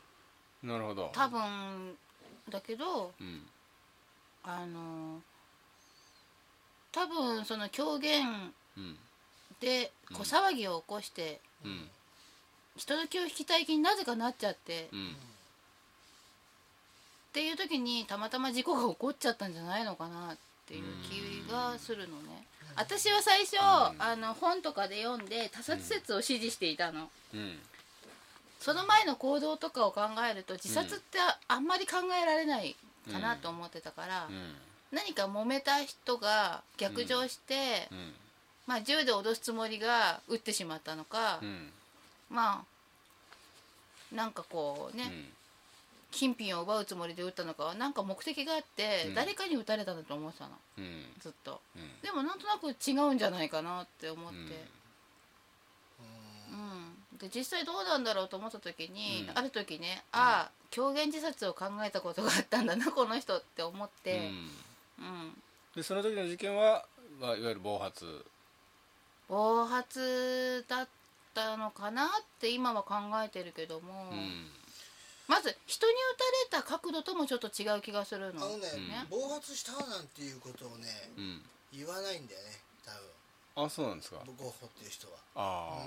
[0.63, 1.11] なるほど。
[1.15, 1.97] 多分
[2.51, 3.49] だけどうん。
[4.45, 5.21] あの
[6.93, 8.27] 多分その狂言
[8.77, 8.99] うん
[9.61, 11.89] で小騒ぎを起こして、うん。
[12.77, 15.17] 人の気を引きたい気になぜかなっちゃって、っうん。
[17.33, 22.47] ていう時にたまたま事故が起こっちゃったんじゃないのかなっていう気がするのね。
[22.77, 24.03] 私は最初、うん。
[24.03, 27.59] あの本とかで読んで他殺説を支持していたの、うん。
[28.61, 31.19] その前の行動とかを考えると自殺って
[31.49, 31.67] あん。
[31.67, 32.77] まり考えられない
[33.11, 34.55] かなと思ってたから、うん。
[34.93, 38.13] 何か揉めた人が逆上して、うん
[38.69, 41.71] まあ、銃で脅すつもりが撃ってしまったのか、うん。
[42.31, 42.63] ま
[44.13, 45.25] あなんかこうね、うん。
[46.11, 49.15] 金品を奪うつもりで撃ったのかはなんか目的があって、うん。
[49.15, 50.51] 誰かに撃たれたんだと思ってたの。
[50.77, 51.03] うん。
[51.19, 51.63] ずっと。
[51.77, 51.83] うん。
[52.03, 54.37] でもなんとなく違うんじゃないかなって思って、
[56.51, 57.19] うん。
[57.19, 59.39] で実際どうなんだろうと思った時に、うん。
[59.39, 64.51] ある時ね、ああ狂言自殺を考えたことがあったんだな この人って思って、うん。
[64.99, 65.43] うん。
[65.75, 66.85] でその時の事件は、
[67.19, 68.27] まあ、いわゆる暴発
[69.29, 70.89] 暴発だっ
[71.35, 72.09] たのかなっ
[72.41, 74.47] て今は考えてるけども、うん。
[75.29, 78.47] まず人に撃たれた角度ともちょっと違う気がするの。
[78.47, 78.69] あのね、
[79.11, 79.21] うん。
[79.21, 80.87] 暴発したなんていうことをね
[81.17, 81.43] うん。
[81.73, 82.47] 言わないんだよね
[83.55, 84.19] 多あそうなんですか。
[84.25, 85.79] 分ゴッホっていう人は、あ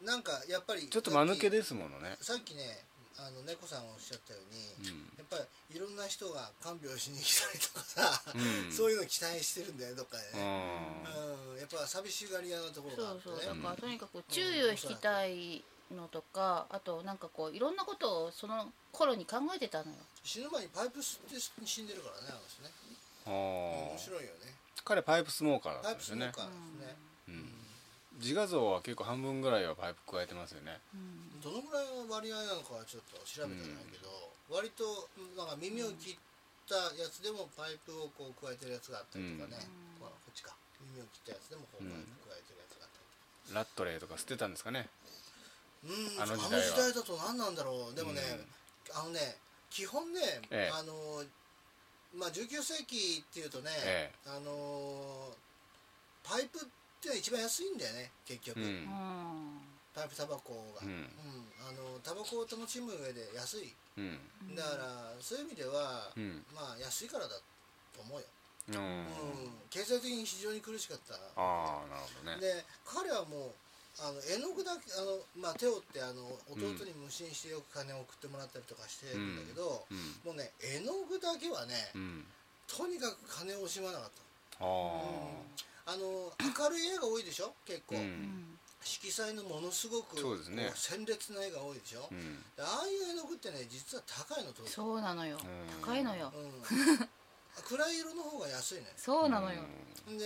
[0.00, 2.16] うん、なんかやっぱりあちょっと間抜けでですものね。
[2.20, 2.84] さっきね
[3.18, 5.10] あの猫さんがおっしゃったように、うん。
[5.18, 5.36] やっぱ
[5.70, 8.70] りいろんな人が看病しに来たりとかさ、うん。
[8.72, 11.18] そういうの期待してるんだよどっかでね、あ
[11.52, 13.34] うん、やっぱ寂しがり屋なところがあってね。
[13.34, 13.56] そうそう。
[13.56, 19.98] だからとにかく注意を引きたいのとかあとなんかこういろんなことをその頃に考えてたのよ。
[20.22, 21.20] 死ぬ前にパイプ吸っ
[21.60, 22.72] て死んでるからねあの人ね、
[23.26, 24.54] あ面ー白いよね。
[24.84, 26.32] 彼パイプスモーカーだったパイプんですよね。
[26.32, 27.07] スモーカーですね、うん
[28.18, 30.78] 自画像は結構半分ぐらいはパイプ加えてますよね。
[30.94, 31.40] うん。
[31.40, 34.10] どのぐらいの割合なのかはちょっと調べてないけど、
[34.50, 36.18] 割となんか耳を切っ
[36.66, 39.62] たやつでもパイプをこう加えてるやつがあったりとかね、
[40.02, 40.02] うん。
[40.02, 40.50] ここっちか。
[40.82, 43.02] 耳を切ったやつでもこうパイプ加えてるやつがあった
[43.50, 44.90] りラットレーとか捨てたんですかね。
[45.86, 46.22] うん。
[46.22, 47.94] あのあの時代は時代だと何なんだろう。
[47.94, 48.22] でもね、
[48.94, 49.38] あのね
[49.70, 50.74] 基本ね、ええ。
[50.74, 51.22] あの
[52.18, 55.30] まあ19世紀っていうとね、えあの
[56.24, 58.66] パイプってのは一番安いんだよね結局、うん。
[58.66, 58.88] うん。
[59.94, 61.06] パイプタバコが、うん。
[61.62, 63.72] あのタバコを楽しむ上で安い。
[63.96, 64.18] うん。
[64.54, 66.44] だからそういう意味では、うん。
[66.54, 67.30] まあ安いからだ
[67.94, 68.26] と思うよ、
[68.68, 68.76] うん。
[68.76, 69.06] うん。
[69.70, 71.14] 経済的に非常に苦しかった。
[71.36, 72.40] ああなるほどね。
[72.40, 73.50] で彼はもう
[73.98, 76.22] あの絵の具だけあの、まあ、手をってあの
[76.54, 79.98] 弟に無心してよく金を送ってもらったりとかしてるんだけど、うん。
[80.22, 82.24] もうね絵の具だけはね、うん。
[82.68, 84.22] とにかく金を惜しまなかった
[84.60, 84.66] あ
[85.88, 87.54] あの明るい絵が多いでしょ？
[87.64, 88.08] 結構、あううん。
[88.08, 90.70] ん色彩のものすごくそうですね。
[90.76, 92.38] 鮮烈な絵が多いでしょ、うん。
[92.54, 95.36] でああいう絵の具ってね実は高いのとそうなのよ。
[95.42, 95.82] うん。
[95.82, 96.30] 高いのよ。
[96.30, 96.62] うん、
[97.64, 99.62] 暗い色の方が安いねそうなのよ。
[100.06, 100.24] で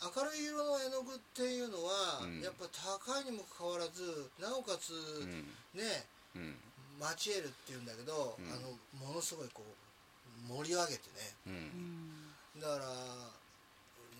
[0.00, 2.40] 明るい色の絵の具っていうのは、うん。
[2.40, 2.64] やっぱ
[3.04, 5.44] 高いにもかかわらずなおかつ、うん。
[5.74, 6.56] ねうん。
[6.98, 8.46] マチエルっていうんだけど、うん。
[8.52, 8.72] あの
[9.06, 11.36] ものすごいこう盛り上げてね。
[12.56, 12.88] だから、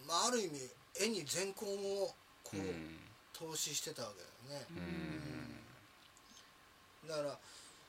[0.06, 2.14] まあ、ある意味絵に全根を
[2.44, 2.98] こう、うん。
[3.38, 4.66] 投資してたわけだよね、
[7.04, 7.08] うん。
[7.08, 7.38] だから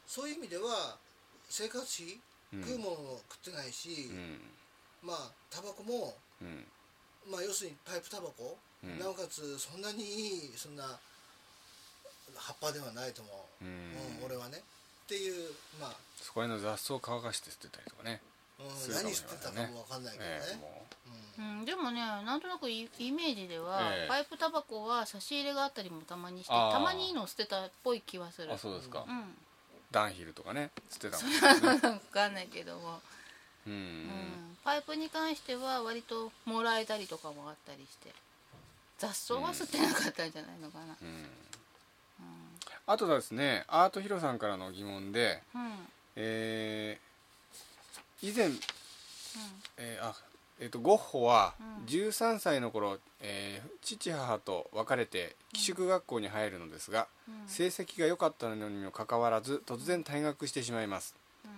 [0.06, 0.98] そういう意味では
[1.50, 2.20] 生活費、
[2.54, 4.40] うん食うものも食ってないし、うん。
[5.04, 6.66] まあタバコもうん。
[7.30, 9.00] まあ要するにパイプタバコ、うん。
[9.00, 10.98] なおかつそんなにいいそんな
[12.36, 14.60] 葉っぱではないと思う、ううんん俺はね。
[14.60, 18.22] っていうまあ、そこら辺の雑草を乾かして捨てたりとかね。
[18.60, 19.12] うん何吸しれませんね。
[19.12, 20.87] ってたかもわかんないけどね、ええも
[21.38, 24.08] うん、でもねなんとなくイイメージでは、ええ。
[24.08, 28.50] パイプタバコは差し入れがあったりもたまにしてたまにいいのを捨てたっぽい気はする。
[28.50, 29.06] うあそうですか。
[29.08, 29.24] うん。
[29.92, 33.00] ダンヒルとかねつってたもんね分かんないけども、
[33.68, 33.74] うん。
[33.74, 34.58] うん。
[34.64, 38.14] パイプに関しては割ともらえたりとかもあったりして。
[38.98, 40.98] 雑草は吸ってなかったんじゃないのかな。
[41.02, 41.26] うん。
[42.90, 45.66] あとですねアートヒロさんからの疑問でうん。
[45.66, 45.72] うん
[46.16, 47.08] えー
[48.20, 48.50] 以前
[49.78, 50.16] えーあ
[50.60, 51.86] えーとゴッホはうん。
[51.86, 57.48] 13歳の頃、えー父母と別れて寄宿学校に入るのですが、うん。
[57.48, 61.16] 成績が良かったのにもかかわらず突然退学してしまいます、
[61.46, 61.52] うん。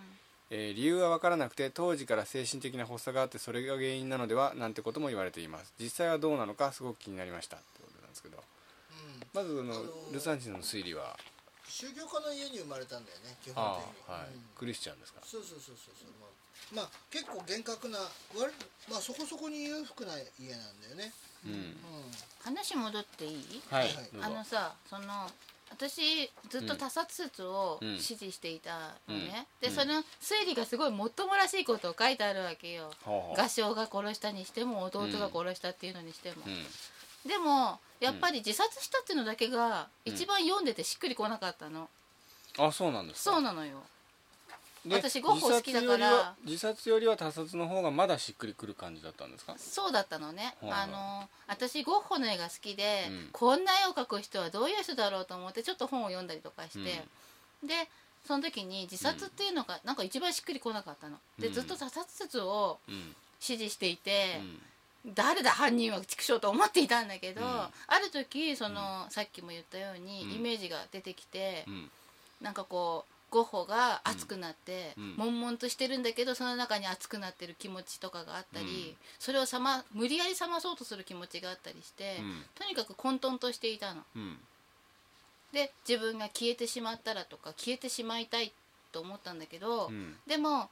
[0.52, 5.74] えー理由は分からなくて当時から精神的な発作があってそれが原因なのではなんてことも言われています。
[5.80, 7.58] 実際はどうなのかすごく気になりました。
[7.58, 8.38] ってことなんですけど。
[8.38, 9.28] うん。
[9.34, 11.16] まずあの、あのールサンチの推理は？
[11.68, 14.42] 宗教家の家に生まれたんだよね基本あ的に、あはい、うん。
[14.58, 15.22] クリスチャンですか？
[15.24, 16.10] そうそうそうそうそう。
[16.20, 16.30] まあ、
[16.74, 17.98] まあ、結構厳格な
[18.38, 18.54] 割
[18.90, 21.12] まあそこそこに裕福な家なんだよね。
[21.46, 21.76] うん、うん。
[22.44, 23.62] 話戻っていい？
[23.70, 24.28] はい、はいどうぞ。
[24.28, 25.30] あのさその
[25.72, 28.00] 私ずっと他殺説をうん。
[28.00, 29.70] 支持していたのね、うん。
[29.70, 32.92] でその推理がすごいもっともらしいことを書いてあるわけよ。
[33.04, 37.30] ほうほう画商が殺したにしても弟が殺したっていうのにしても、うん。
[37.30, 41.90] でもやっぱり自殺したっていうのだけが一番読んでてしっくりこなかったの、
[42.58, 43.32] あそうなんですか。
[43.34, 43.72] そうなのよ。
[43.74, 43.80] で
[44.88, 46.36] 私ゴッホ好きだから。
[46.46, 49.56] 自殺よりは自殺よりは他殺の方がまだしっくりくる感じだったんですか？
[49.58, 50.82] そうだったのね、はいはい。
[50.82, 53.30] あの私ゴッホの絵が好きで、うん。
[53.32, 57.04] こんな絵を描く人はどういう人だろうと思ってちょっと本を読んだりとかして、
[57.66, 57.90] で
[58.26, 61.18] その時に自殺っていうのがなんか一番しっくりこなかったの。
[61.40, 61.54] でうん。
[61.54, 63.16] ずっと他殺説をうん。
[63.42, 64.42] 支持していて
[65.06, 65.14] う、ん。
[65.16, 67.48] 誰だ犯人は畜生と思っていたんだけど、うん。
[67.48, 70.32] ある時その、さっきも言ったように、うん。
[70.34, 71.90] イメージが出てきて、うん。
[72.42, 75.16] なんかこうゴッホが熱くなって、うん。
[75.18, 78.96] 悶々としてるんだけどその中に熱くなってる気持ちとかがあったり、うん。
[79.20, 82.44] それをさま無理やり冷まそうとする気持ちがあったりして、うん。
[82.56, 84.02] とにかく混沌としていたの。
[84.16, 84.38] うん。
[85.54, 88.52] で自分が消えてしまったらとか消えてしまいたい
[88.92, 90.16] と思ったんだけど、うん。
[90.28, 90.70] でも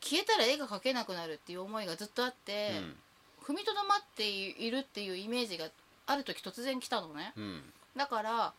[0.00, 2.80] 消えたら絵が描けなくなるっていう思いがずっとあって、
[3.42, 5.66] 踏みとどまっているっていうイメージが
[6.06, 7.32] ある時突然来たのね。
[7.96, 8.52] だから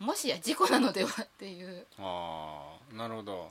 [0.00, 1.86] もしや事故なのではっていう。
[1.98, 3.50] ああなるほど。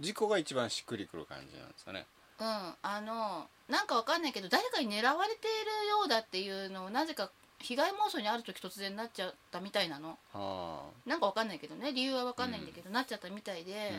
[0.00, 2.04] 事故が一番しっくりくる感じなんですかね。
[2.40, 2.46] うん。
[2.82, 7.30] あのなんかわかんないけど誰かに狙われているようだっていうのをなぜか
[7.60, 10.18] 被害妄想にある時突然なっちゃったみたいなの。
[10.34, 13.92] あなんかわかんないけどね理由はわかんないんだけど、なっちゃったみたいあで。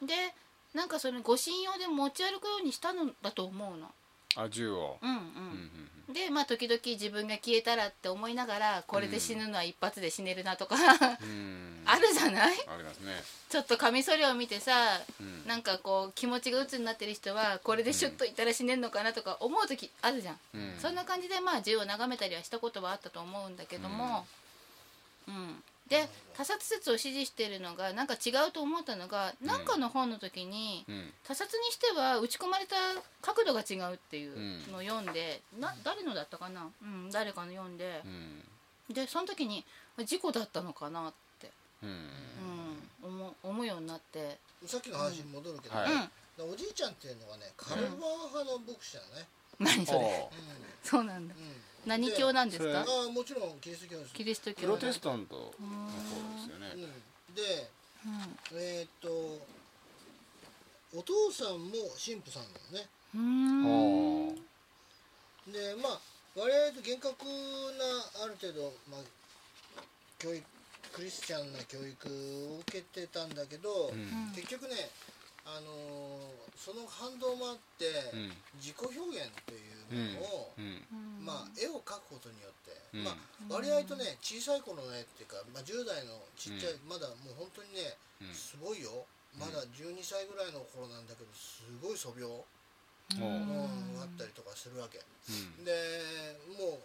[0.00, 0.06] う、ん。
[0.06, 0.14] で
[0.74, 3.90] なんかそれ護身用で持ち歩くようにしたのだと思うの。
[4.36, 4.98] あ銃を。
[5.02, 5.10] うん。
[5.10, 10.78] うん、うんうんでまあ時々自分が消えたらって思いながらこれで死ぬのは一発で死ねるなとか、う
[11.26, 11.28] ん。
[11.28, 12.50] うんあるじゃない？
[12.50, 12.56] ね。
[13.48, 14.72] ちょっとカミソリを見てさ
[15.20, 15.46] うん。
[15.46, 20.74] なんかこう気持ちが鬱になってる人はこれでシュッといったら死ねんのかなとか思う時あるじゃん、うん。
[20.78, 24.26] そんな感じでまあ銃を眺めたりはしたことはあったと思うんだけども
[25.28, 31.12] うん、で他殺説を支持してるのがなんか違うと思ったのが何、かの本の時にうん。
[31.24, 32.74] 他殺にしては打ち込まれた
[33.22, 38.02] 角度が違うっていうのを読んで、な誰のだったかな、うん、誰かの読んで。
[38.04, 38.94] う、ん。
[38.94, 39.64] でその時に
[40.04, 41.50] 事故だったのかなって、
[41.82, 42.10] うん。
[43.02, 45.92] うん、思う思うようになって、さっきの話に戻るけど、はい。
[45.92, 46.10] うん。
[46.52, 47.96] おじいちゃんっていうのがねカルバン
[48.28, 49.26] 派の牧師だね、
[49.58, 50.30] 何それ？
[50.84, 51.34] そうなんだ。
[51.34, 51.52] んうん。
[51.86, 54.14] 何教なんですでかああもちろんキリスト教です。
[54.14, 54.58] キリスト教。
[54.58, 56.60] うプロテスタントの方ですようん。
[56.62, 56.92] ね
[57.34, 57.70] で
[58.04, 58.58] うん。
[58.58, 59.40] えーっと
[60.96, 62.88] お父さんも神父さんなのね。
[65.52, 66.00] でまあ
[66.34, 69.00] 我々と厳格なある程度、まあ、
[70.18, 70.42] 教育
[70.92, 72.08] クリスチャンな教育
[72.54, 74.32] を受けてたんだけど、うん。
[74.34, 74.90] 結局ね
[75.46, 78.32] あのーその反動もあって、うん。
[78.58, 80.82] 自己表現というものを、うん。
[81.22, 83.04] まあ、絵を描くことによって、うん。
[83.04, 88.34] まあ、割合とね小さい頃の絵っていうか、まあ、10代のちっちゃい、まだもう本当にねうん。
[88.34, 89.06] すごいよ。
[89.38, 92.42] まだ12歳ぐらいの頃なんだけどすごい素描、ほ
[93.14, 93.20] う。
[93.20, 94.98] うんあったりとかするわけ。
[94.98, 95.62] うん。
[95.62, 95.70] で
[96.58, 96.80] も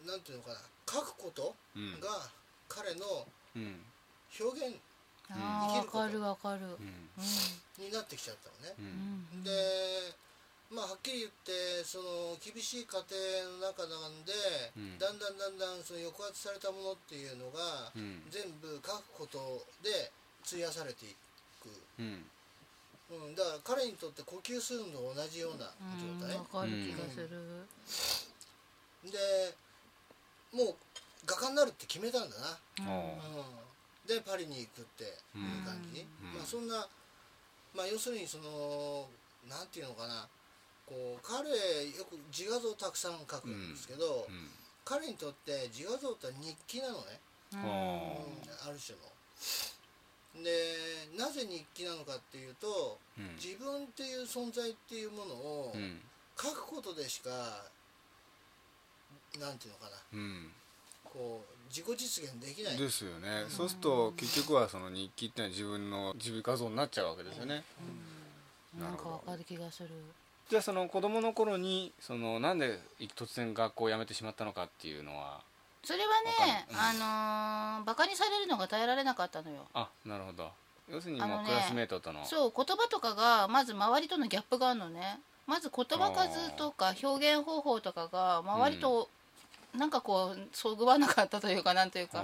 [0.00, 0.62] うなんていうのかな。
[0.86, 2.00] 描くことうん。
[2.00, 2.08] が
[2.70, 3.58] 彼のう
[5.34, 5.36] ん。
[5.36, 6.64] 表現あーわかるわかる。
[6.64, 7.84] うん。
[7.84, 8.76] になってきちゃったのね。
[9.44, 9.50] で
[10.70, 13.04] まあはっきり言ってその厳しい家庭
[13.60, 14.32] の中なんで、
[14.76, 14.98] うん。
[14.98, 18.22] だんだんだんだんその抑圧されたものっていうのが、うん。
[18.30, 20.12] 全部書くことで
[20.46, 21.16] 費やされてい
[21.60, 21.68] く、
[21.98, 22.24] うん。
[23.08, 26.20] うん、だから彼にとって呼吸するのと同じようなうん。
[26.20, 27.28] 状態、わかる気がする。
[29.04, 29.56] で
[30.52, 30.74] もう
[31.24, 33.44] 画家になるって決めたんだな、ほうん、
[34.08, 35.06] でパリに行くってい
[35.36, 36.34] う感じ、うん。
[36.34, 36.88] まあ、そんな、
[37.76, 39.06] まあ、要するにその
[39.46, 40.26] なんていうのかな。
[40.88, 41.52] こう彼よ
[42.08, 44.48] く自画像たくさん描くんですけど、ううん。
[44.86, 47.20] 彼にとって自画像って日記なのね、
[47.52, 47.60] うん
[48.64, 49.04] ある種の。
[50.42, 53.36] でなぜ日記なのかっていうとうん。
[53.36, 56.00] 自分っていう存在っていうものをうん。
[56.40, 57.28] 書くことでしか
[59.38, 59.96] なんていうのかな。
[60.14, 60.50] うん。
[61.04, 62.76] こう自己実現できない。
[62.76, 63.44] ですよね。
[63.48, 67.62] そうすると結局はその日記っていうのは自分の自分画像になっちゃうわけですよね。
[68.78, 69.88] なんかわかる気がする。
[70.48, 72.78] じゃあその子供の頃にそのなんで
[73.16, 75.42] 突然学校を辞めてしまったのかっていうのは
[75.84, 79.66] それはねわかるあのーバカにされるのが耐えられなかったのよ。
[79.74, 80.50] あなるほど。
[80.90, 82.24] 要するにあのねもうクラスメートとの。
[82.24, 85.20] そう言葉とかがまず周りとのギャップがあるのね。
[85.46, 89.08] まず言葉数とか表現方法とかが周りと
[89.74, 92.22] なんかこうそぐわなかったというかなんというか。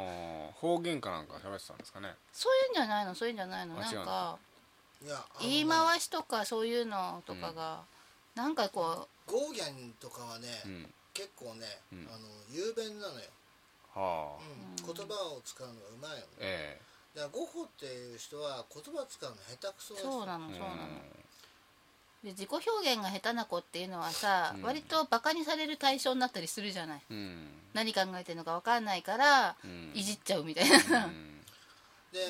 [0.54, 2.14] 方言かなんか喋ってたんですかね。
[2.32, 3.74] そういうんじゃないのそういうんじゃないの。
[3.76, 4.38] なんか
[5.40, 7.82] 言い回しとかそういうのとかが
[8.34, 10.94] なんかこゴーギャンとかはね、うん。
[11.12, 12.08] 結構ね、うん。
[12.10, 13.26] あの雄弁なのよ、
[13.94, 14.42] はあ。
[14.42, 14.94] うん。
[14.94, 16.24] 言葉を使うのがうまいのね。
[16.40, 16.80] え
[17.14, 20.82] だからゴッホっていう人は言葉使うの下手くそですうそうなのえそうなの
[22.24, 24.62] で自己表現が下手な子っていうのはさうん。
[24.62, 27.02] 割とバカにされる対象になったりするじゃない。
[27.10, 27.48] うん。
[27.74, 29.92] 何考えてるのか分かんないからうん。
[29.94, 30.78] いじっちゃうみたいな。
[32.14, 32.20] で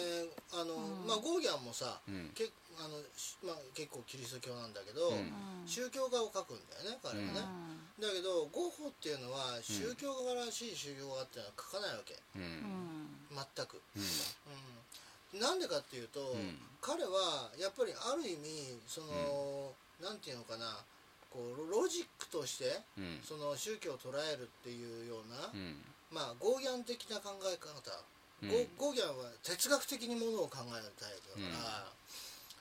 [0.52, 1.06] あの、うん。
[1.06, 2.30] まあゴーギャンもさ、うん。
[2.34, 5.30] けあのしまあ、結構キリスト教なんだけど、うん。
[5.64, 7.30] 宗教画を描くんだよね彼はね、
[8.02, 12.18] だけどゴッホっていうのは宗教画らしい宗教画っていうのは描かないわけ。
[12.34, 14.02] 全く、うん。
[15.38, 16.58] うん、なんでかっていうと、ん。
[16.82, 19.72] 彼はやっぱりある意味その、
[20.04, 20.84] なんていうのかな
[21.32, 23.18] こうロジックとしてうん。
[23.24, 25.80] その宗教を捉えるっていうような、うん。
[26.12, 27.72] まあゴーギャン的な考え方、
[28.44, 28.48] うん。
[28.78, 31.90] ゴゴーギャンは哲学的にものを考えるタイプだか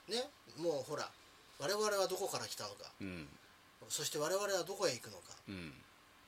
[0.08, 0.26] ら、ね
[0.58, 1.08] もうほら
[1.60, 2.90] 我々はどこから来たのか。
[3.00, 3.28] うん。
[3.88, 5.36] そして我々はどこへ行くのか。
[5.48, 5.72] うん。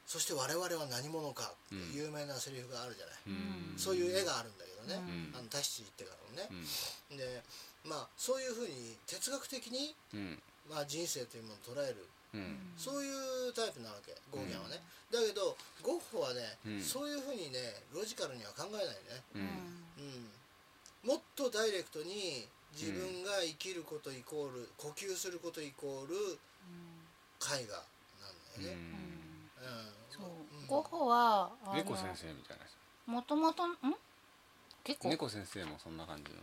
[0.07, 1.93] そして我々は何者かってうん。
[1.99, 3.79] 有名なセリフがあるじゃない、うん。
[3.79, 5.03] そういう絵があるんだけどね、
[5.35, 5.39] うん。
[5.39, 6.67] あのタヒチ行ってからのね。
[7.11, 7.17] う、ん。
[7.19, 7.43] で
[7.83, 10.39] まあそういうふうに哲学的に、うん
[10.69, 12.07] まあ、人生というものを捉える。
[12.35, 12.73] うん。
[12.77, 13.09] そうい
[13.49, 16.83] うタイプなわけゴーギャンはね、だけどゴッホはね、うん。
[16.83, 17.59] そういうふうにね
[17.95, 18.93] ロジカルには考えないね、
[19.35, 19.41] うん。
[21.05, 26.15] うん、もっとダイレクトに自分が生きることイコール呼吸することイコール
[27.41, 27.81] 絵画
[28.21, 28.83] なんだよね、
[30.61, 30.67] うん。
[30.67, 32.67] ゴッホは猫先生みたいな
[33.07, 33.77] もともとん？
[34.85, 35.09] 結構。
[35.09, 36.41] 猫先生もそんな感じの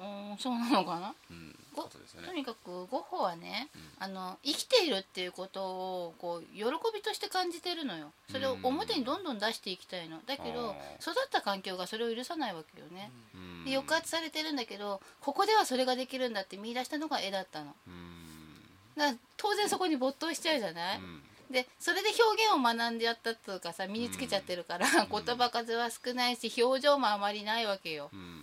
[0.00, 1.14] うんそうなのかな？
[1.30, 2.26] うんとね。
[2.26, 3.82] とにかくゴッホはね、うん。
[3.98, 8.12] あの生きているっていうことをこう喜びとして感じてるのよ。
[8.30, 10.18] それを表にどんどん出していきたいの。
[10.26, 13.10] だけどあ育った環境がそれを許さないわけよね。
[13.34, 13.64] うん。
[13.64, 17.74] で抑圧されてるんだけどここではそれができるんだって見出したのが絵だったの。
[17.86, 17.94] うん。
[18.96, 21.22] だから当然そこに没頭しちゃうじゃない、うん。
[21.52, 28.08] でそれで表現を学んでやったっていうかさ身につけちゃってるから、言葉数は少ないし表情もあまりないわけよ。
[28.12, 28.35] うん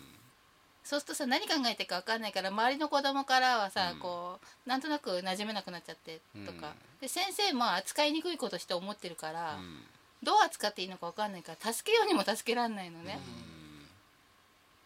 [0.84, 4.00] そうするとさ何考えてるか分かんないから周りの子供からはさ、うん。
[4.00, 7.02] こうなんとなく馴染めなくなっちゃってとか、うん。
[7.02, 9.80] で先生も扱いにくいことして思ってるから、うん。
[10.24, 13.20] どう扱っていいのか分かんないから助けようにも助けられないのね、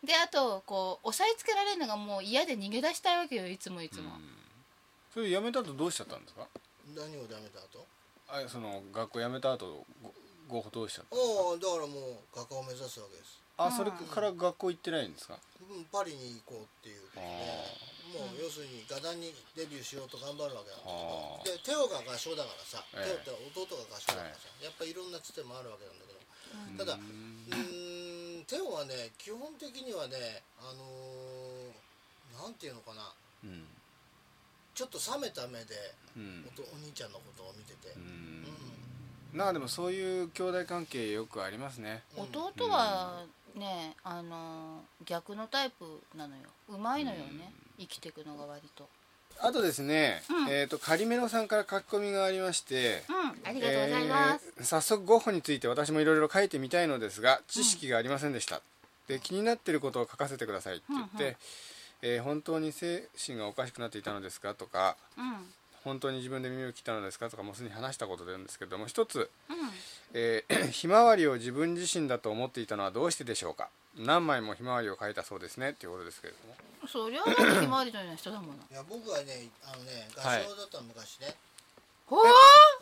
[0.03, 4.13] であとこう押さえつけられるのがもう嫌で逃げ出したいわけよいつもいつも、
[5.13, 6.47] それ辞めた後どうしちゃったんですか？
[6.95, 7.85] 何をダメだと？
[8.29, 11.19] あその学校辞めた後ごゴッホどうしちゃったあ
[11.53, 15.37] あだからもう画家を目指すわけです、あそれから学校行ってないんですか？
[15.59, 21.57] うん、パリに行こうっていうことでもう要するに画壇にデビューしようと頑張るわけなんだけど。
[21.57, 23.25] でテオが合唱だからさ、ええ。
[23.25, 33.11] テオって弟が合唱だからさ、やっぱいろんなつてもあるわけなんだけど、ただうーんテオはね基本的にはねあのーなんていうのかな。
[33.43, 33.65] うん。
[34.77, 35.73] ちょっと冷めた目で
[36.15, 36.45] うん。
[36.47, 38.45] おとお兄ちゃんのことを見てて、ううん。
[39.35, 42.03] んなんかでもそういう兄弟関係よくありますね。
[42.15, 42.23] うん。
[42.23, 43.25] 弟は
[43.57, 46.43] ねあの逆のタイプなのよ。
[46.69, 48.87] うまいのよね、生きていくのが割と。
[49.39, 50.49] あとですね、うん。
[50.49, 58.61] えっ、と仮メロさんから書き込みがありましてうんありがとうございます、えー早速ゴッホについて私もいろいろ書いてみたいのですが知識がありませんでした、
[59.07, 61.35] で気になっていることを書かせてくださいって言って、うんうん。
[62.01, 65.53] えー本当に精神がおかしくなっていたのですかとかうん
[65.87, 67.29] 本当に自分で耳を切ったのですか？
[67.29, 69.55] とかもうすでに話したことなんですけども一つ、うん。
[70.13, 73.69] えー ひまわりを自分自身だと思っていたのはどうしてでしょうか？
[73.97, 76.55] 何枚もひまわりを描いたそうですねっていうことですけれども。
[76.87, 77.23] そりゃ
[77.61, 78.53] ひまわりのような人だもの。
[78.53, 80.43] いや僕はねあのね合はい。
[80.43, 81.33] 唱だったの昔ね、
[82.05, 82.17] ほ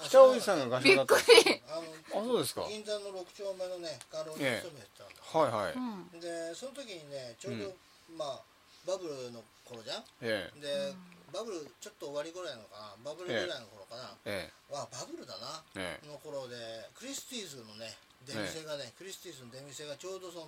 [0.03, 1.61] 北尾さんが合びっく唱だったり。
[1.69, 1.81] あ
[2.13, 2.65] そうですか。
[2.69, 4.67] 銀座の6丁目のね画廊にええ。
[4.67, 6.19] 勤めてたんだ、はいはい、うん。
[6.19, 7.73] でその時にねちょうど、
[8.17, 8.39] まあ
[8.85, 10.03] バブルの頃じゃん？
[10.21, 10.59] ええ。
[10.61, 10.93] で、
[11.36, 13.11] バブルちょっと終わりぐらいのかな。
[13.11, 15.59] バブルぐらいの頃かな、えわバブルだな。
[15.75, 16.07] ええ。
[16.07, 16.55] の頃で
[16.95, 17.91] クリスティーズのね
[18.23, 20.47] 出店がね、クリスティーズの出店がちょうどそ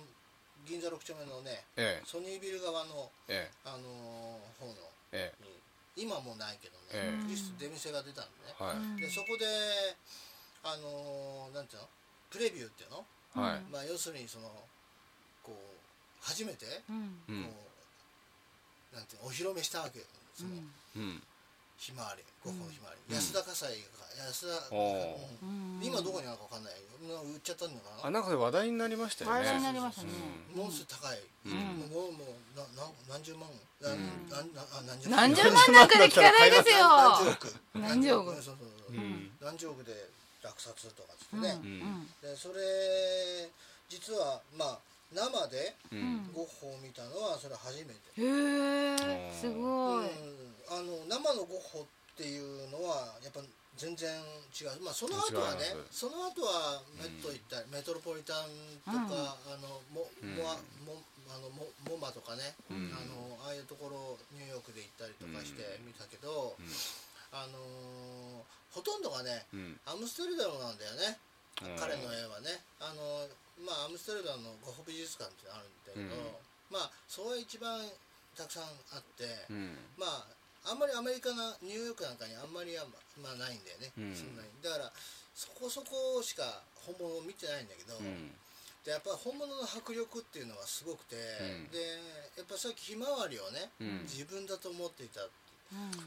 [0.64, 3.68] 銀座6丁目のねえソニービル側の、ええ。
[3.68, 4.74] あのー方の
[5.12, 5.44] ええ。
[5.44, 7.22] に今もうないけどね、ええ。
[7.22, 9.44] クリス出店が出たんでね、えはい、でそこで
[10.64, 11.88] あのーなんていうの？
[12.32, 13.04] プレビューっていうの、
[13.36, 13.60] はい。
[13.70, 14.48] まあ要するにその
[15.44, 15.58] こう
[16.24, 17.20] 初めてうん。
[17.28, 17.44] うん。
[17.44, 17.52] こ
[18.92, 19.28] う、なんていうの？
[19.28, 20.04] お披露目したわけよ
[20.38, 20.50] その、
[20.96, 21.22] うん。
[21.78, 23.14] ひまわりゴッホのひまわり、うん。
[23.18, 24.70] 安田火災が安田、
[25.82, 26.74] 今どこにあるか分かんない。
[26.98, 28.06] 売っちゃったのかな？
[28.06, 29.38] あなんかで話題になりましたよね。
[29.38, 30.10] 話題になりましたね。
[30.54, 31.54] ものすごい高い、うん。
[31.86, 33.46] もうもうなな何十万、
[33.78, 34.26] なうん。
[34.26, 36.88] ななあ何十何十万なんかで聞かないですよ。
[36.90, 37.54] 何十億？
[37.74, 38.34] 何十億？
[38.34, 38.98] そうそうそう、う。
[38.98, 39.30] ん。
[39.40, 39.94] 何十億で
[40.42, 41.42] 落札とかっつってうん。
[41.42, 43.48] ね、でそれ
[43.88, 44.78] 実はまあ
[45.12, 46.30] 生でうん。
[46.34, 48.24] ゴッホを見たのはそれ初めて、へ
[48.94, 50.04] えすごい。
[50.04, 50.54] うん。
[50.68, 51.86] あの生のゴッホっ
[52.16, 53.40] ていうのはやっぱ
[53.76, 54.10] 全然
[54.52, 54.84] 違う。
[54.84, 58.52] まあその後はねその後はメット行ったり、メトロポリタン
[58.84, 60.36] とか、あのモうん。
[60.36, 62.92] モアモあのモモマとかね、うん。
[62.92, 66.68] あのああいうところニューヨークで行ったりとかして見たけど、うん。
[67.32, 69.80] あのーほとんどがねうん。
[69.86, 71.16] アムステルダムなんだよね、
[71.64, 71.80] うん。
[71.80, 72.60] 彼の絵はね。
[72.80, 73.24] あの
[73.64, 76.32] まあアムステルダムのゴッホ美術館っていうのあるんだけど、うん。
[76.70, 77.80] まあそれが一番
[78.36, 79.76] たくさんあって、うん。
[79.98, 82.84] まああんまりアメリカなニューヨークなんかにあんまりは
[83.22, 84.14] まあないんだよね、うん。
[84.14, 84.48] そんなに。
[84.62, 84.92] だから
[85.34, 88.30] そこそこしか本物を見てないんだけど、うん。
[88.84, 91.70] でやっぱ本物の迫力っていうのがすごくて、ん。
[91.72, 91.78] で
[92.36, 94.02] やっぱさっきひまわりをね、うん。
[94.02, 95.20] 自分だと思っていた。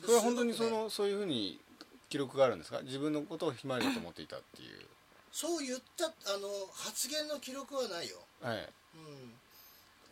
[0.01, 1.59] それは本当にそすごくねのそういうふうに
[2.09, 2.81] 記録があるんですか？
[2.81, 4.85] 自分のことをひまわりだと思っていたっていう
[5.32, 8.69] そう言ったあの発言の記録はないよ、はい。
[8.95, 9.34] うん、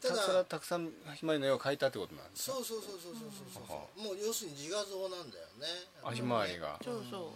[0.02, 4.02] ただたくさんひまわりの絵を描いたってことなんですかそうそうそうそうそうそうそう、う。
[4.02, 5.68] んもう要するに自画像なんだよね。
[6.04, 6.80] あひまわりが。
[6.84, 7.30] そうそう。
[7.30, 7.34] っ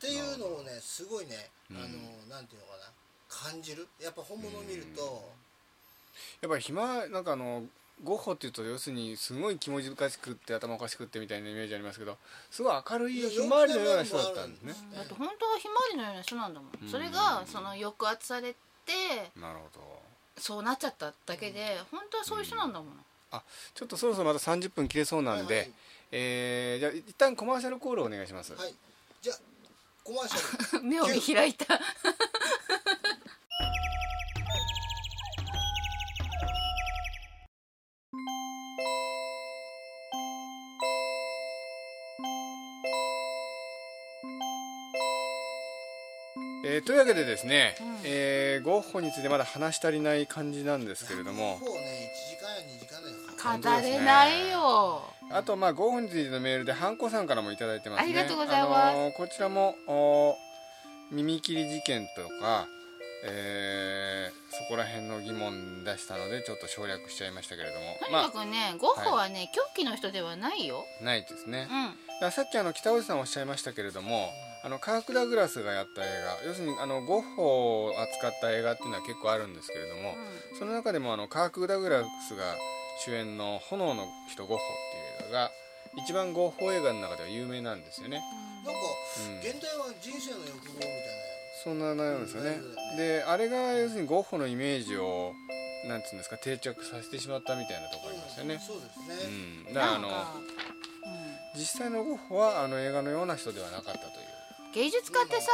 [0.00, 1.76] ていうのをねすごいね、うん。
[1.76, 1.86] あの
[2.28, 2.92] なんていうのかな。
[3.32, 3.88] 感じる。
[3.98, 5.24] やっぱ本物を見ると、
[6.42, 7.64] やっぱりひまなんかあの
[8.02, 12.16] ゴッホっていうと要するにすごい気持ち難しくって頭おかしくってみたいなイメージありますけど
[12.50, 14.74] すごい明るいひまわりのような人だったんですね。
[14.94, 16.90] だって本当はひまわりのような人なんだもん。
[16.90, 18.58] それがその抑圧されて
[19.40, 20.02] なるほど。
[20.38, 22.88] そうなっちゃっただけで本当はそういう人なんだもん。
[23.30, 23.42] あ
[23.74, 25.72] ちょっとそろそろまた30分切れそうなんで、はいはい。
[26.12, 28.74] えーじゃあ一旦コマーシャルコールお願いします、はい。
[29.20, 29.36] じゃあ
[30.02, 30.84] コマーシャル。
[30.88, 31.78] 目を見開いた
[46.72, 47.96] えーというわけでですね、うん。
[48.04, 51.58] えーゴッホについてまだ話し足りない感じなんですけれども。
[51.58, 53.10] もうね1時間や2時間で
[53.42, 55.02] 本当ですね語れないよ。
[55.30, 58.04] あとまあゴッホについてのメールでハンコさんからもいただいてますね。
[58.04, 58.72] ありがとうございます。
[58.72, 60.34] あのーこちらもお
[61.10, 62.66] 耳切り事件とか、
[63.26, 67.96] えーそこら辺の疑問出したのでちょっと省略しちゃいましたけれども。
[68.00, 70.86] とにまかくねゴッホはね狂気の人ではないよ。
[71.02, 71.68] あないですね、
[72.22, 72.30] うん。
[72.30, 74.30] さっきあの北尾さんおっしゃいましたけれども
[74.64, 76.06] あのカーク・ダグラスがやった映
[76.42, 76.46] 画。
[76.46, 80.14] 要するにあのゴッホを扱った映画っていうのは結構あるんですけれども、
[80.58, 82.56] その中でもあのカーク・ダグラスが
[83.04, 84.62] 主演の「炎の人ゴッホ」
[85.18, 85.50] っていう映画が
[85.98, 88.22] 一番ゴッホ映画の中では有名なんですよね、
[88.64, 88.80] なんか、
[89.18, 89.40] うん。
[89.40, 90.90] 現代は人生の欲望みたい
[91.64, 92.50] そんな内容ですよね。
[92.50, 92.96] うん。
[92.96, 95.34] であれが要するにゴッホのイメージを
[95.88, 98.54] なんつうんですか定着させてしまったみたいなところありますよね。
[98.54, 100.08] な、そうですうね、ん、だからあの
[101.56, 104.31] 実際のゴッホはあの映画のような人ではなかったという、うん
[104.74, 105.50] 芸術家ってさ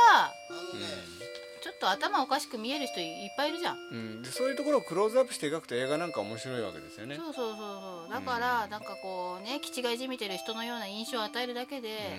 [1.60, 3.76] ちょっと頭おかしく見える人いっぱいいるじゃん。
[3.76, 3.98] うん。
[3.98, 7.16] うん、でそういうところをクローズアップして描くと映画なんか面白いわけですよね。
[7.16, 8.10] そうそうそうそう。
[8.10, 12.16] だからなんかこうね気違いじみてる人のような印象を与えるだけで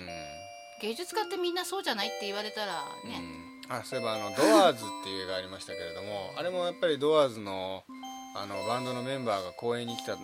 [0.82, 3.18] 芸術家ってみんなそうじゃないって言われたらうんね。
[3.68, 3.76] うん。
[3.76, 7.84] あそういえばあの「ドアーズ」っていう映画ありましたけれどもあれもやっぱりドアーズの
[8.36, 10.24] あのバンドのメンバーが公演に来た時に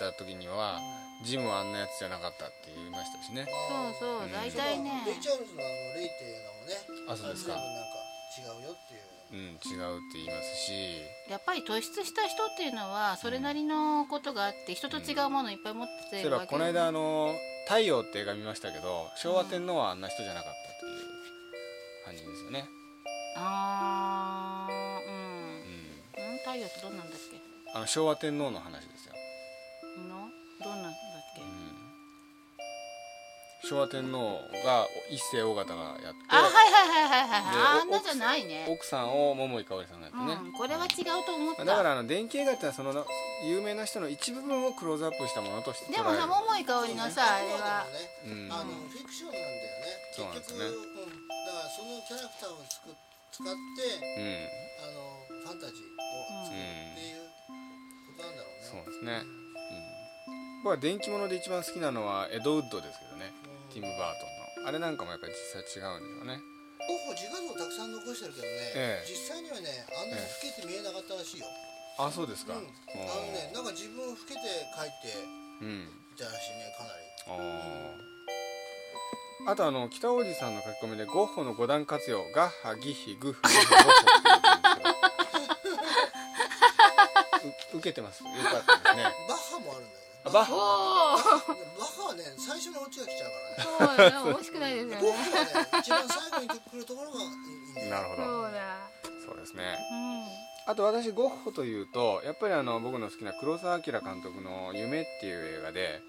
[0.00, 0.80] 行った時には
[1.24, 3.46] ジムはあんなやつじゃなかったって言いましたしね。
[3.46, 4.32] そうそううん。
[4.32, 5.02] 大体ね。
[5.06, 6.76] レイ・チャールズのあのレイっていうのもね
[7.08, 7.54] あそうですか。
[7.54, 9.00] 全部なんか違うよっていう。
[9.28, 11.02] うん違うって言いますし。
[11.28, 17.34] やっぱり突出した人っていうのはそれなりのことがあって人と違うものをいっぱい持ってそういえるわけばこの間あの
[17.66, 22.68] 「太陽」って映画見ましたけど昭和天皇はあんな人じゃなかったという感じですよね。
[23.36, 25.14] あーうん。
[25.16, 26.32] うん。
[26.32, 26.38] うん。
[26.38, 27.36] 太陽ってどんなんだっけ？
[27.74, 29.14] あの昭和天皇の話ですよ、
[30.08, 30.28] の？
[30.64, 30.92] どんなんだっ
[31.36, 31.42] け？
[31.42, 31.48] うん、
[33.68, 38.66] 昭和天皇が一世尾形がやってあはいはいはいはいはいであんなじゃないね。
[38.68, 41.64] 奥さんを桃井かおりさんがやってね、うんこれは違うと思った。
[41.64, 43.06] だからあの電気映画ってのはその
[43.44, 47.84] 有名な人の一部分をクローズアップしたものとしてでもさ桃井かおりのさあれは。
[48.24, 48.48] そうね。
[48.48, 48.52] うん。
[48.52, 49.92] あのフィクションなんだよね。
[50.12, 50.64] そうなんですね。
[50.64, 52.96] 結局、うん、だからそのキャラクターをつく
[53.32, 54.48] 使ってうん。
[54.76, 56.64] あのファンタジーを作る
[58.76, 59.45] ですね、うん、
[60.66, 63.30] 僕は電気物で一番好きなのはエドウッドですけどね。
[63.70, 64.26] ティム・バート
[64.58, 64.66] ンの。
[64.66, 66.42] あれなんかもやっぱり実際違うんでしょうね。
[66.90, 69.06] ゴッホ自画像たくさん残してるけどね、ええ。
[69.06, 71.46] 実際にはねあんなに老けて見えなかったらしいよ、
[72.02, 74.42] あそうですか、うん、あのねなんか自分老けて
[74.74, 75.14] 描いて
[75.62, 75.86] うん。
[75.86, 77.06] いたらしいねかなり。
[77.30, 79.54] あー。
[79.54, 83.94] あとあの北王子さんの書き込みでゴッホの五段活用ガッハギッヒグッフゴッホ
[87.38, 88.24] って 受けてます。
[88.24, 89.14] よかったですね。
[89.30, 91.16] バッハもあるんだよバッハ。
[91.16, 94.18] バッハはね最初にオチが来ちゃうからね。
[94.22, 98.90] そう惜しくないですよゴッねホはね一番最後に来るところがいいんだよなるほどそうだ
[99.26, 99.62] そうですね。
[99.92, 99.94] う
[100.42, 106.00] んあと私ゴッホというとやっぱりあの僕の好きな黒澤明監督の「夢」っていう映画で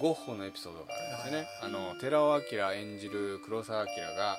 [0.00, 1.48] ゴッホのエピソードがあるんですよね。
[1.62, 4.38] あの寺尾明演じる黒澤明が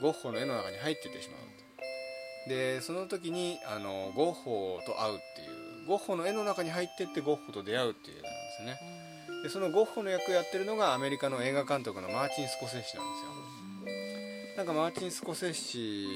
[0.00, 2.48] ゴッホの絵の中に入っていってしまう。
[2.48, 5.86] でその時にあのゴッホと会うっていう。
[5.86, 8.22] ゴッホの絵の中に入ってってゴッホと出会うっていう
[8.52, 9.02] ですよね
[9.42, 14.56] でそのゴッホの役をやってるのがアメリカの映画監督のマーチン・スコセッシなんですよ。
[14.56, 16.06] なんかマーチン・スコセッシ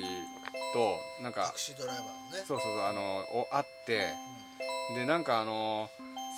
[0.73, 2.45] となんかタクシードライバーのね。
[2.47, 4.07] そうそうそうあのお会って
[4.95, 5.89] でなんかあの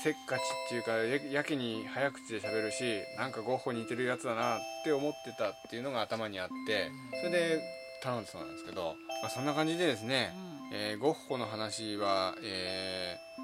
[0.02, 6.90] せっかちっていうかややけに早口で喋るしなんかゴッホに似てるやつだなって思ってたっていうのが頭にあって
[7.20, 7.60] それで
[8.02, 10.32] 頼んでそうなんですけど、まあ、そんな感じでですね、
[10.72, 13.38] えーゴッホの話は、えー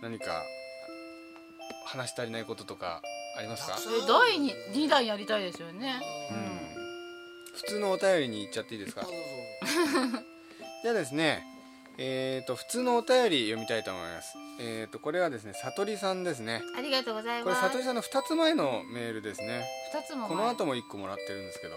[0.00, 0.44] 何か
[1.88, 3.00] 話し足りないこととか
[3.36, 3.76] ありますか？
[3.78, 6.00] え第二二弾やりたいですよね。
[6.30, 6.58] うん。
[7.54, 9.06] 普通のお便りに行っちゃっていいですか？
[10.82, 11.44] じゃあですね
[12.00, 14.34] えー、と普通のお便り読みたいと思います。
[14.60, 16.62] えー、とこれはですねさとりさんですね。
[16.76, 19.64] ありがとうございこれますさとりさんの2つ前のメールですね。
[19.92, 21.76] 二つもこの後も1個もらってるんですけど。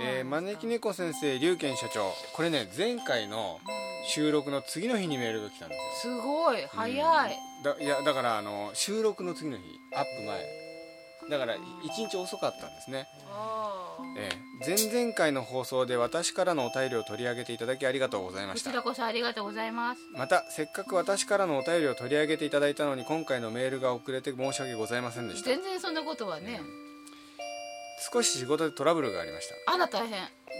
[0.00, 2.12] えー招き猫先生龍賢社長。
[2.32, 3.60] これね前回の
[4.04, 6.16] 収録の次の日にメールが来たんですよ。
[6.16, 7.36] すごい早い。
[7.64, 9.62] だいやだからあの収録の次の日
[9.94, 10.62] アップ前。
[11.30, 11.60] だから1
[12.08, 13.06] 日遅かったんですね。
[14.16, 14.76] ええ。
[14.76, 18.70] 前々回の放送で私からのお便りを取り上げていただきありがとうございました。
[18.70, 20.00] こちらこそありがとうございます。
[20.16, 25.48] またせっかく私からのお便りを取り上げていただいたのに今回のメールが遅れて申し訳ございませんでした。
[25.48, 26.60] 全然そんなことはね
[28.10, 29.72] 少し仕事でトラブルがありました。
[29.72, 30.10] あら大変。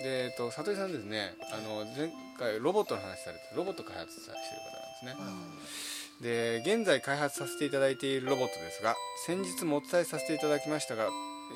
[0.03, 4.37] でえっと里井さんですねあの前回ロボットの話されてロボット開発さしてる
[5.05, 6.63] 方なんですね。
[6.65, 8.95] で現在開発させていただいているロボットですが
[9.27, 11.09] 先日もお伝えさせていただきましたが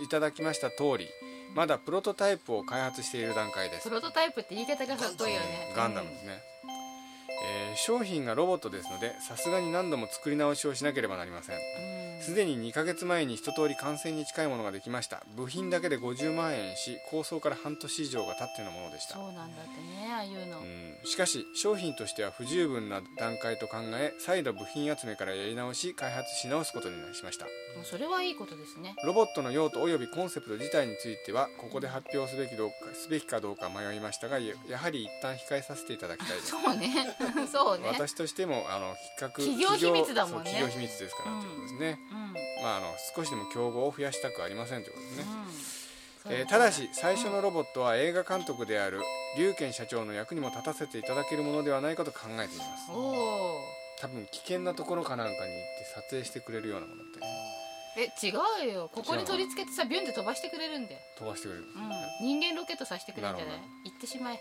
[0.02, 1.08] いただきました通り
[1.54, 3.88] まだプロトタイプを開発している段階です。
[3.88, 5.72] プロトタイプって言い方がかっこいいよね。
[5.74, 6.42] ガンダムですね、
[7.46, 11.56] えー商品がロボットですのでさすがに何度も作り直しをしなければなりません。
[11.56, 11.58] う
[12.18, 12.22] ん。
[12.22, 15.22] すでに2ヶ月前に一通り完成に近いものができました。
[15.36, 19.16] 部品だけで50万円し構想から半年以上が経ってのものでした。
[19.16, 20.60] そうなんだってねああいうの。
[20.60, 20.96] うん。
[21.04, 27.46] しかし商品としては不十分な段階と考え再度部品集めからやり直し開発し直すことにしました。
[27.84, 28.94] それはいいことですね。
[29.04, 36.48] ロボットの用途及びコンセプト自体についてはここで発表すべきどうかすべきかどうか迷いましたがややはり一旦控えさせていただきたいです。
[36.52, 37.14] そうね
[37.50, 37.88] そうね。
[37.88, 40.50] 私としてもあの企画企業秘密だもんね。
[40.50, 42.32] 企業秘密ですからってことですね、うん
[42.62, 45.24] まああの少しでも競合を増やしたくありませんということですね、
[46.26, 46.32] うん。
[46.32, 49.00] えーただし最初のロボットは映画監督である
[49.36, 52.90] 龍賢社長の役にも立たせていただけるものではないかと考えています。
[53.98, 57.20] 多分危険なところかなんかに行って撮影してくれるようなものって。
[57.98, 58.30] え違
[58.68, 58.90] うよ。
[58.92, 63.60] ここに取り付けてさビュンって飛ばしてくれるんだよ、飛ばしてくれる、うん、人間ロケットさせてくれるんじゃない？
[63.86, 64.40] 行ってしまえ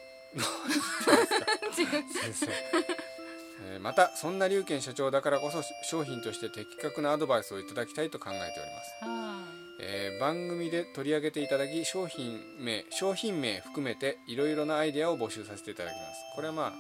[3.64, 9.06] えーまたそんな龍賢社長だからこそ商品として的確なアドバイスをいただきたいと考えております。
[9.06, 9.44] は
[9.82, 16.06] えー番組で取り上げていただき商品名商品名含めていろいろなアイデアを募集させていただきます。
[16.36, 16.74] これはまあい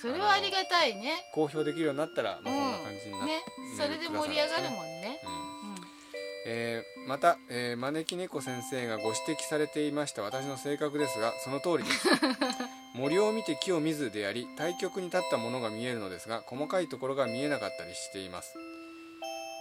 [0.00, 1.24] それはありがたいね。
[1.32, 3.42] 公表できるようになったら、まあ、そんな感じになって、ね。
[3.76, 5.20] それで盛り上がるもんね。
[5.24, 5.61] うんうん
[6.46, 10.22] えーまた、えー招き猫先生がご指摘されていました。
[10.22, 12.08] 私の性格ですがその通りです。
[12.94, 18.54] 森を見て木を見ずであり対極に立ったものが見えるのですが細かいところが見えなかったりしています。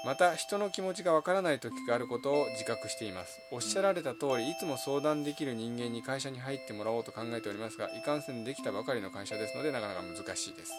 [0.03, 3.39] また人の気持ちがわからない時があることを自覚しています。
[3.51, 10.71] おっしゃられた通りいつも相談できる人間に会社に入ってもらおうと考えておりますがいかんせんできたばかりの会社ですのでなかなか難しいです。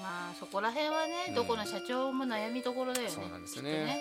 [0.00, 3.12] まあそこら辺はね、うんどこの社長も悩みどころだよね。
[3.12, 4.00] そうなんですね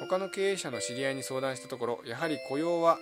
[0.00, 2.98] 他の経営者の知り合いに相談したところやはり雇用は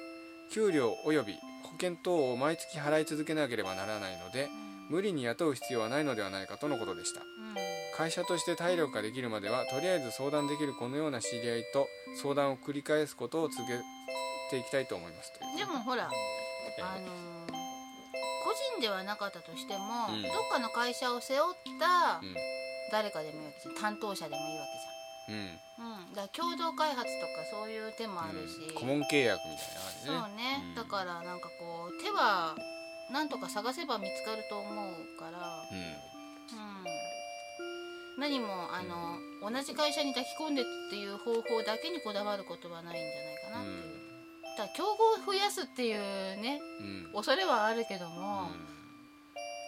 [0.53, 1.33] 給料及び
[1.65, 4.49] 保険等を毎月払い続けなければならないので
[4.89, 7.21] 無理に雇う必要はないのではないかとのことでした。
[7.21, 7.27] うん。
[7.95, 11.87] 会社として体力ができるまではとりあえず相談できるこのような知り合いと
[12.23, 13.79] 相談を繰り返すことを続け
[14.51, 15.31] ていきたいと思います。
[15.59, 15.65] で。
[15.67, 16.09] もほら
[16.79, 17.09] えーあのー
[18.45, 20.23] 個人ではなかったとしても、うん。
[20.23, 22.35] どっかの会社を背負ったうん。
[22.91, 24.98] 誰かでもいいわけじゃん担当者でもいいわけじ
[25.29, 25.59] うん。
[25.79, 28.75] うん、だ共同開発とかそういう手もあるし、うん。
[28.75, 30.75] 顧問契約みたいな感じそうでね、うん。
[30.75, 32.57] だからなんかこう手は
[33.13, 35.39] なんとか探せば見つかると思うから、
[35.71, 35.79] うん。
[35.79, 36.61] う
[38.19, 39.19] ん、何もあの、
[39.51, 43.99] 同じ会社に抱き込んでっていう方法だけにこだわることはないんじゃないかなっていう、
[44.57, 45.97] だから競合を増やすっていう
[46.41, 47.13] ねうん。
[47.15, 48.78] 恐れはあるけども、うん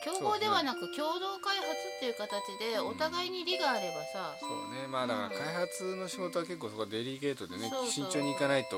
[0.04, 4.88] 競合ではなく共同開発っていう形でお互いに利があればさ、そうね。
[4.88, 8.76] まあだから開発の仕事は結構そこはデリケートでね慎重にいかないと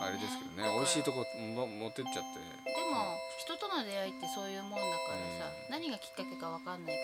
[0.00, 0.72] あれですけどね。
[0.74, 2.20] 美味しいとこも持ってっちゃって。
[2.20, 4.82] でも人との出会いってそういうもんだか
[5.40, 5.70] らさ、うん。
[5.70, 7.02] 何がきっかけか分かんないか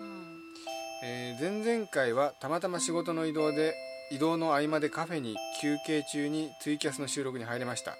[0.00, 0.06] ら。
[0.06, 0.38] うん。
[1.04, 3.74] えー前々回はたまたま仕事の移動で
[4.10, 7.96] 移動の合間でカフェに休憩中にツイキャスの収録に入れました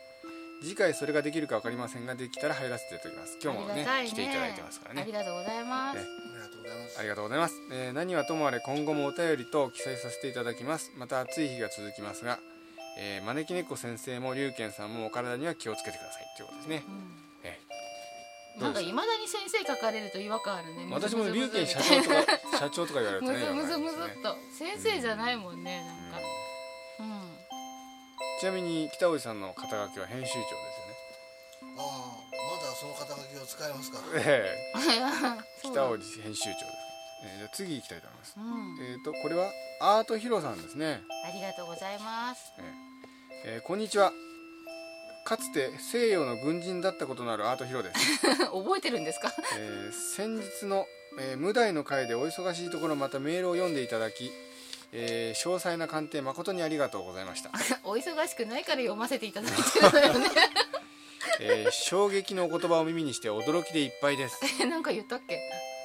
[0.60, 3.38] 次回それができるか分かりませんができたら入らせていただきます。
[3.42, 3.72] 今日もね。
[3.72, 5.02] ありがたい来ていただいてますからね。
[5.02, 6.00] ありがとうございます、ね。
[6.00, 6.98] ありがとうございます。
[6.98, 10.92] ありがとうございます、えー何はともあれ今後もお便りと記載させていただきます。
[10.96, 12.38] また暑い日が続きますが、
[12.98, 16.94] えー招き猫先生も龍賢さんもお体には気をつけてくださいということですね、うん
[17.44, 17.58] え
[18.58, 24.72] なんかいまだに先生書かれると違和感あるねー私も龍賢社長長とか社長とか言われるとむねずむずむずわかりますね。
[24.72, 26.18] っと先生じゃないもんねなんか。
[26.18, 26.47] うん
[28.40, 31.74] ちなみに北尾さんの肩書きは編集長ですよね。
[31.78, 33.98] ああまだその肩書きを使いますか。
[34.14, 34.80] ええ。
[35.62, 38.86] 北尾編集長です、えーじゃあ次行きたいと思います、うん。
[38.92, 42.52] えっ、とこれはアートヒロさんですね、ありがとうございます。
[42.58, 44.12] えーえーこんにちは。
[45.24, 48.18] かつて西洋の軍人だったことのあるアートヒロです、
[48.48, 49.32] 覚えてるんですか？
[49.58, 50.86] えー先日の、
[51.20, 54.30] えー無題の回でお忙しいところまたメールを読んでいただき、
[54.92, 57.50] えー詳細な鑑定誠にありがとうございました、
[57.84, 60.28] お忙しくないから読ませていただいてるのよね。
[61.40, 64.38] えー衝撃のお言葉を耳にして驚きでいっぱいです。
[64.60, 65.38] え なんか言ったっけ？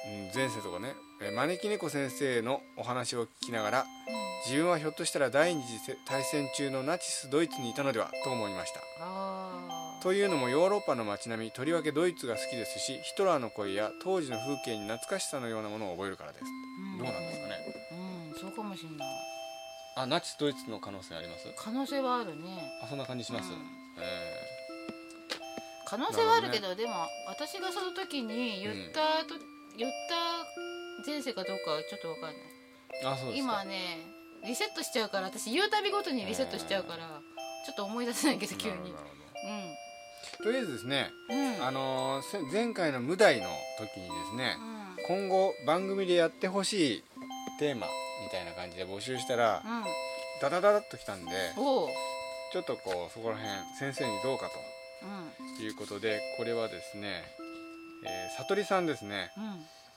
[0.06, 3.86] うん前世とかね、えー招き猫先生のお話を聞きながら
[4.46, 8.80] 自分はひょっとしたら第二次大戦中のナチスドイツにいたのではと思いました。
[10.02, 16.98] というのもヨーロッパの街並みとりわけドイツが好きですしヒトラーの声や当時の風景に懐かしさのようなものを覚えるからです、ん。
[16.98, 17.73] どうなんですかね
[18.74, 19.08] もしれない。
[19.96, 21.46] あナチスドイツの可能性あります？
[21.56, 22.42] 可能性はあるね。
[22.82, 23.58] あそんな感じします、うん。
[24.02, 24.34] え
[25.86, 29.38] 可能性はあるけどでも私がその時に言ったと、
[29.78, 32.42] 言った前世かどうかはちょっと分かんない。
[33.04, 33.62] ーあそうですか。
[33.62, 33.98] 今ね
[34.44, 37.20] リセットしちゃうから私言うたびごとにリセットしちゃうから
[37.64, 39.08] ちょっと思い出せないけど急になるほどなる
[40.36, 40.44] ほど。
[40.44, 41.38] とりあえずですね、うん。
[41.38, 43.48] うんあのーせ前回の無題の
[43.78, 44.56] 時にですね、
[45.08, 45.16] うん。
[45.16, 47.04] 今後番組でやってほしい
[47.60, 47.86] テーマ
[48.24, 49.84] みたいな感じで募集したら、うん。
[50.40, 51.88] ダダダダッときたんでちょ
[52.60, 54.50] っとこうそこら辺先生にどうか
[55.02, 55.56] うん。
[55.56, 57.22] ということでこれはですね、
[58.04, 59.44] えー、悟りさんですね、うん。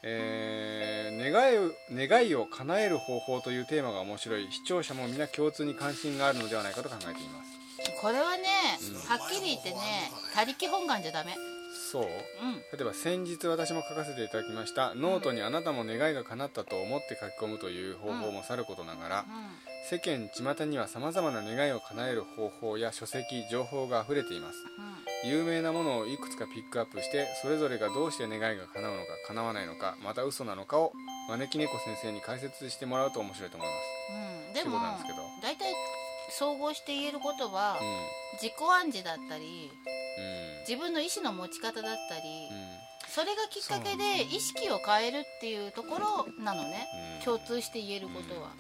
[0.04, 4.52] えー願いを願いを叶える方法というテーマが面白い。
[4.52, 7.58] 視聴者も皆共通に関心があるのではないかと考えています。
[8.02, 8.44] これはね、
[8.82, 11.36] うんはっきり言ってね他力本願じゃダメ
[11.92, 12.04] そう？
[12.04, 12.10] うん。
[12.10, 19.26] 例えば先日私も書かせていただきましたノートにあなたも願いが叶ったと思って書き込むという方法もさることながら、
[19.90, 24.58] 世間巷にはさまざまな願いを叶える方法や書籍情報があふれています。
[25.26, 25.30] うん。
[25.32, 30.94] 有名なものをいくつかピックアップしてそれぞれがどうして願いが叶うのか叶わないのかまた嘘なのかを
[31.30, 35.18] 招き猫先生に解説してもらうと面白いと思いうん、そういうでもなんですけど。
[35.42, 35.74] 大体
[36.38, 37.80] 総合して言えることは、
[38.34, 39.72] 自己暗示だったり
[40.18, 40.60] うん。
[40.68, 42.22] 自分の意思の持ち方だったり、
[42.52, 43.10] うん。
[43.10, 46.88] それがきっかけで意識を変えるっていうところなのね、
[47.20, 47.26] うん。
[47.26, 48.52] 共通して言えることは、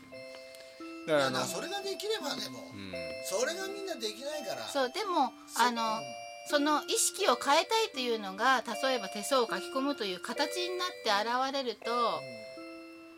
[1.07, 2.93] だからあのだからそれができればでも、うん。
[3.29, 4.65] それがみんなできないから。
[4.67, 6.01] そうでもそあの
[6.49, 12.21] その意識を変えたいというのが例えば手相を書き込むという形になって現れると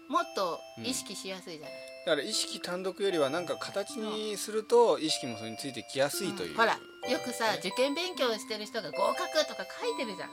[0.09, 1.71] もっと意識しやすいじゃない、
[2.09, 6.57] だから意識単独よりはなんか形にすると意識もそれについてきやすいという、うん。
[6.57, 10.29] ほらよくさ受験勉強してる人が合格とか書いてるじゃん、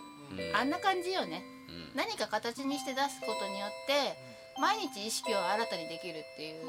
[0.49, 0.57] うん。
[0.57, 1.45] あんな感じよね。
[1.69, 1.93] うん。
[1.95, 4.17] 何か形にして出すことによって
[4.59, 6.65] 毎日意識を新たにできるっていう。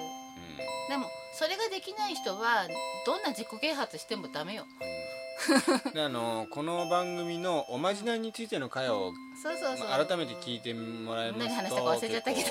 [0.89, 1.08] でも
[1.39, 2.68] それができない人は
[3.05, 4.66] どんな自己啓発してもダメよ
[5.95, 12.49] あのこの番組のおまじないについての会を、そうそうそう、まあ改めて聞いてもらえますと何話したか忘れちゃったけど。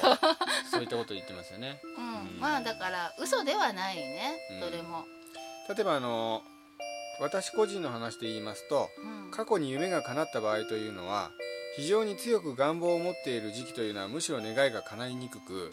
[0.71, 1.81] そういったこと言ってますよね。
[1.99, 4.61] うん、まあだから嘘ではないね、うん。
[4.61, 5.05] どれも、
[5.69, 6.43] 例えばあの
[7.21, 11.31] 私個人の話で言いますとうん、過去に夢が叶った場合というのは
[11.77, 15.71] 非常に強く願望を持っている時期というのはむしろ願いが叶いにくく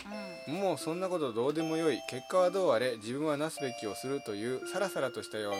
[0.47, 1.99] もうそんなことどうでもよい。
[2.10, 5.54] 結果はどうあれ自分はなすべきをするというさらさらとしたよう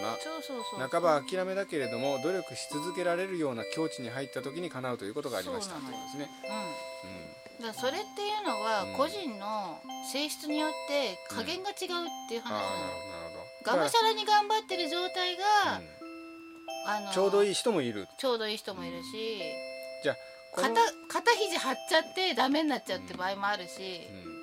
[0.80, 5.76] な半ば諦めだけれども努力し続けられるような境地に入った時に叶うということがありました。
[5.76, 6.30] そうなのということですね、
[7.64, 7.74] うん。
[7.74, 8.94] それっていうのはうん。
[8.98, 9.80] 個人の
[10.12, 11.78] 性質によって加減が違うっ
[12.28, 13.32] ていう話なの、なるほどなる
[13.64, 13.78] ほど。
[13.78, 15.44] がむしゃらに頑張ってる状態が、
[15.80, 16.04] うん。
[16.86, 18.08] あのちょうどいい人もいる。
[18.18, 19.42] ちょうどいい人もいるし、
[20.04, 20.16] じゃあ
[20.56, 20.70] 肩
[21.08, 24.02] 肩肘張っちゃってダメになっちゃうって場合もあるし、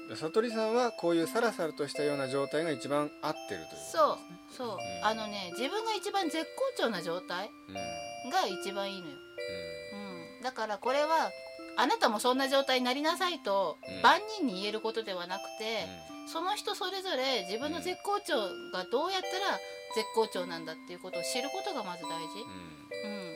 [0.09, 4.19] うん、悟りさんはこういうサラサラとしたような状態が一番合ってるというそう
[4.57, 5.07] そう、ん。
[5.07, 6.45] あのね自分が一番絶
[6.77, 7.51] 好調な状態
[8.31, 9.15] が一番いいのよ、
[10.39, 11.31] うん、だからこれは
[11.77, 14.03] あなたもそんな状態になりなさいとうん。
[14.03, 15.87] 万人に言えることではなくて、
[16.31, 18.37] その人それぞれ自分の絶好調
[18.73, 19.59] がどうやったら
[19.95, 22.45] 絶好調なんだっていうことを知ることがまず大事、
[23.05, 23.30] うん、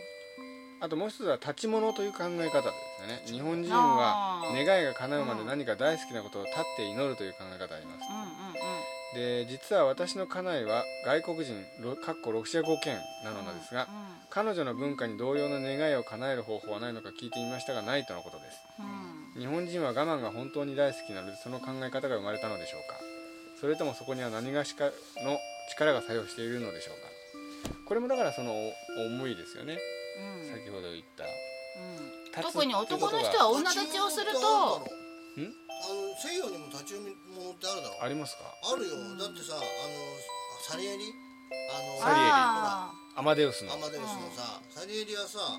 [0.85, 3.23] あともう一つは立ち物という考え方ですよね。
[3.25, 8.05] 日本人は願いが叶うまで何か大好きなことを立って祈るという考え方あります。
[8.11, 8.55] うんうん
[9.15, 13.87] で実は私の家内は外国人ロかっこロシア語圏なのですが、
[14.29, 18.59] 彼女の文化に同様の願いを叶える方法はないのか聞いてみましたがないとのことです。
[18.81, 18.87] うん。
[19.39, 22.99] うん日本人は我慢が本当に大好きなのでその考え方が生まれたのでしょうか。
[23.61, 24.91] それともそこには何がしかの
[25.71, 27.75] 力が作用しているのでしょうか。
[27.87, 29.75] これもだからその思いですよね。
[29.75, 30.04] うん
[30.51, 31.25] 先ほど言った。
[32.43, 34.39] 特に男の人はは女立ちをすると。
[34.79, 38.45] あの西洋にも立ち読み物ってあるだろありますか？
[38.73, 38.95] あるよ。
[39.19, 39.63] だってさあの
[40.63, 41.13] サリエリ？
[41.69, 42.31] あのサリエリ。
[42.31, 43.75] あアマデウスの。
[43.75, 45.59] アマデウスのさ、サリエリはさ、あ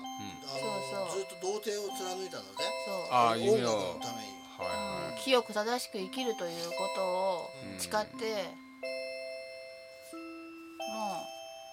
[0.50, 1.20] そうそう。
[1.20, 2.48] ずっと童貞を貫いたのね
[2.84, 3.12] そう。
[3.12, 4.00] ああ音夢を楽の。
[4.00, 7.78] ためにはうん清く正しく生きるということをうん。
[7.78, 8.50] 誓って、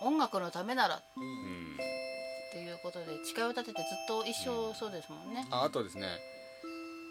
[0.01, 0.95] もう音楽のためなら。
[0.97, 1.77] っうん
[2.59, 6.07] いはい、うことで誓いを立ててずっと一生そうですもんね、ああとですね。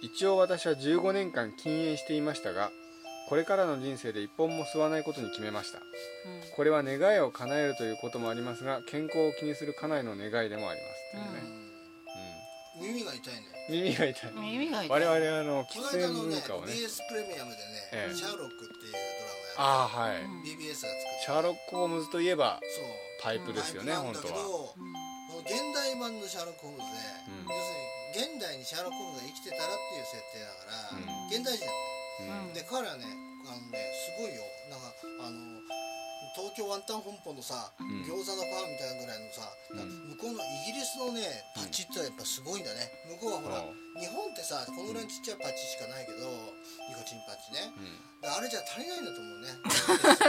[0.02, 2.70] 一応私は15年間禁煙していましたが
[3.28, 5.78] これからの人生で一本も吸わないことに決めました。
[5.78, 5.84] うん。
[6.56, 12.78] これは願いを叶えるということもありますが健康を気にする家内の願いでもあります。
[12.78, 14.32] っていうね、耳が痛いねうん耳が痛い。
[14.34, 14.88] 耳が痛い。
[14.88, 16.28] 我々はあのこの喫煙間のね。
[16.34, 17.62] 文化をね BS プレミアムでね、
[17.92, 18.14] ええ。
[18.14, 22.58] シャーロックっていうドラああはい、BBS が作ってシャーロック・ホームズといえば
[23.22, 24.34] パイプですよね、本当は、
[25.42, 31.32] 現代版のシャーロック・ホームズで、うん要するに現代にシャーロック・ホームズが生きてたらっていう設定だから、うん。
[31.32, 32.54] 現代人なのうん。
[32.54, 33.08] で彼はね
[33.48, 34.44] あのねすごいよ。
[34.70, 34.92] なんか
[35.26, 35.62] あの
[36.32, 38.04] 東京ワンタン本舗のさ、ん。
[38.08, 40.16] 餃子の皮みたいなぐらいのさ、うん。
[40.16, 41.24] 向こうのイギリスのね
[41.56, 42.88] パチってのはやっぱすごいんだね。
[43.20, 44.00] 向こうはほら、うん。
[44.00, 46.24] 日本ってさこのぐらいちっちゃいパチしかないけど
[46.88, 47.72] ニコチンパチね。
[47.76, 48.28] うん。
[48.28, 49.48] あれじゃ足りないんだと思うね。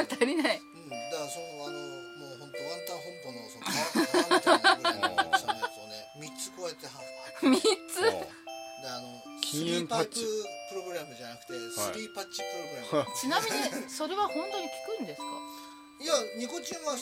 [0.11, 0.59] 足りない。
[0.59, 2.12] うん、だからそのあの
[2.43, 6.87] 本当ワンタン本舗のその皮皮みたいなぐらいの大きさのやつをね3つこうやって
[7.39, 7.55] 三
[7.87, 8.03] つ？
[8.03, 10.27] であの禁煙スリーパイプパッチ
[10.67, 11.71] プログラムじゃなくてはい。
[11.71, 15.25] スリーパッチプログラム、 ちなみにそれは本当に効くんですか？
[16.03, 16.95] い、やニコチンは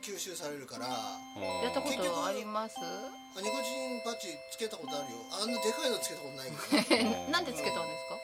[0.00, 1.18] 吸収されるからあ
[1.64, 2.76] やったことあります？
[2.78, 5.18] ニコチンパッチつけたことあるよ。
[5.42, 8.14] あんなでかいのつけたことないけどな んでつけたんですか？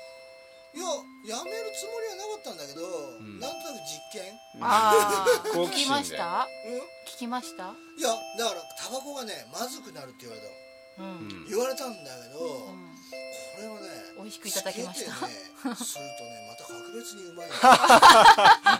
[0.73, 2.87] いややめるつもりはなかったんだけど、
[3.23, 3.39] ん。
[3.41, 4.33] なんとなく実験？
[4.61, 6.47] ああ 好聞きました？
[6.66, 6.79] うん？
[7.07, 7.75] 聞きました？
[7.99, 8.09] いや
[8.39, 10.55] だからタバコがねまずくなるって言われたの。
[10.99, 12.91] うん、うん言われたんだけど、うん。
[13.57, 15.12] これはね美味しくいただきました？
[15.12, 17.55] つけてねするとねまた格別にうまいの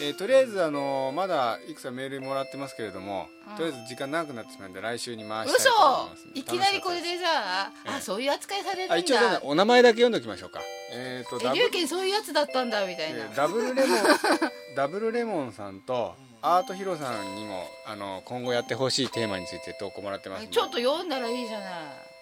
[0.00, 3.56] えーとりあえずあのまだいくつかメールもらってますけれども、うん。
[3.56, 6.28] とりあえず時間長くなってしまうんで来週に回したい嘘と思います。
[6.34, 8.96] いきなりこれでさええあそういう扱いされるんだ。
[8.96, 10.60] 一応ねお名前だけ読んでおきましょうか。
[10.92, 13.98] えっ、とダブえ龍拳そういうやつだったんだみたいな、えーダブルレモン
[14.76, 21.70] ダブルレモンさんとアートヒロさんにもあの今後やってほしいテーマについて投稿もらってますちょっと読んだらいいじゃない、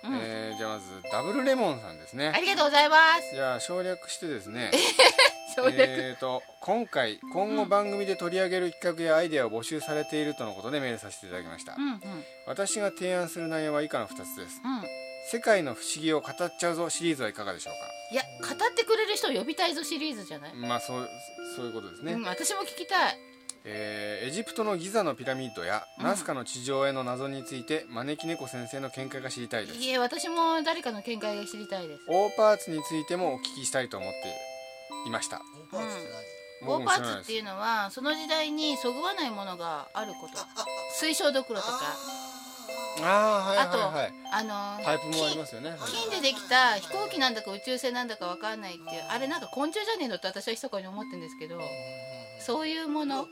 [0.05, 0.18] うん。
[0.22, 2.33] えーじゃあまずダブルレモンさんですね。
[2.35, 3.35] ありがとうございます。
[3.35, 4.70] じゃあ省略してですね
[5.57, 11.99] 省略、えーと今回今後番組で取り上げる企画やアイデアを募集されているとのことでメールさせていただきました、うんうん。
[12.47, 14.61] 私が提案する内容は以下の2つです。
[14.65, 14.83] うん。
[15.31, 17.75] 世界の不思議を語っちゃうぞシリーズはいかがでしょう
[18.13, 21.09] いや語ってくれる人を呼びたいぞシリーズじゃない、かまあそう
[21.57, 23.19] そういうことですね、うん、私も聞きたい。
[23.65, 26.05] えーエジプトのギザのピラミッドや、うん。
[26.05, 29.79] ナスカの地上絵の謎について招き猫先生の見解が知りたいです。
[29.79, 34.56] いえ私も誰かの見解が知りたいです大パーツについてもお聞きしたいと思ってい
[35.11, 35.43] ました。
[35.73, 36.25] オーパーツっていです。
[36.93, 40.39] ーツっていうのはその時代にそぐわないものがあること。
[40.99, 41.73] 水晶ドクロとか
[43.03, 44.12] ああはいあとはいはい。
[44.33, 44.43] あ
[44.79, 45.77] のパイプもありますよね
[46.11, 51.61] 金でできた飛行機なんだか宇宙船なんだかわかんないっていうあれなんか昆虫じゃねえのって私は密かに思ってるんですけど
[52.41, 53.27] そういうもの。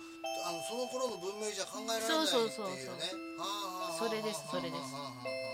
[0.47, 2.27] あのその頃の文明じゃ考えられないっていうね。
[2.27, 4.09] そうそうそうそう。
[4.09, 4.75] それですそれです。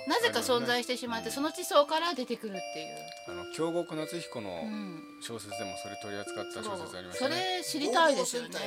[0.09, 2.97] なぜか存在してしまってその地層から出てくるっていう、
[3.29, 8.59] あの京極夏彦のうん、小説でもそれ取り扱った小説ありましそたねれ知りたいですよね。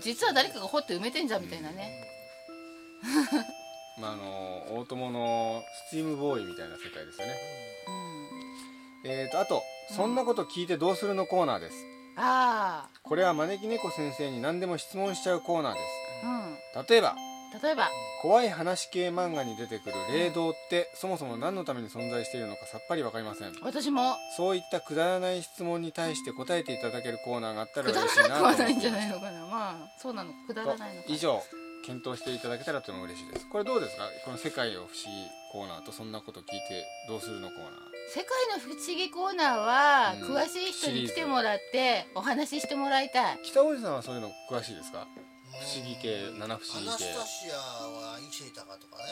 [0.00, 2.06] 実は誰かが掘って埋めてんじゃんみたいなね、
[3.98, 7.34] まああの大友のスチームボーイみたいな世界ですよね。
[9.04, 9.10] うん。
[9.10, 9.62] えーとあと
[9.96, 11.76] 「そんなこと聞いてどうする?」のコーナーです。
[12.16, 15.80] あこれは招き猫先生に何でも質問しちゃうコーナーで
[16.74, 17.88] あす例えばうん例えば。
[18.22, 23.52] 怖い話系漫画に出てくる霊道ってそもそも何のために存在しているのかさっぱりわかりません。
[23.62, 24.14] 私も。
[24.36, 28.74] そういったくだらない質問に対して答えていただけるコーナーがあったらくだ嬉しいならなくはと思っています。
[28.74, 29.46] ないんじゃないのかな。
[29.46, 30.32] まあそうなの。
[30.46, 31.06] くだらないのか。
[31.08, 31.42] 以上
[31.84, 33.46] 検討していただけたらとても嬉しいです。
[33.48, 34.04] これどうですか？
[34.24, 37.70] この世界を不思議コーナーとそんなこと聞いてどうするのコーナー。
[38.10, 40.36] 世界の不思議コーナーは、うん。
[40.36, 43.38] 詳しい人に来てもらってお話ししてもらいたい。
[43.44, 45.06] 北大路さんはそういうの詳しいですか？
[45.50, 49.04] 不思議系七不思議アナ系スタシアは生きていたかとかね。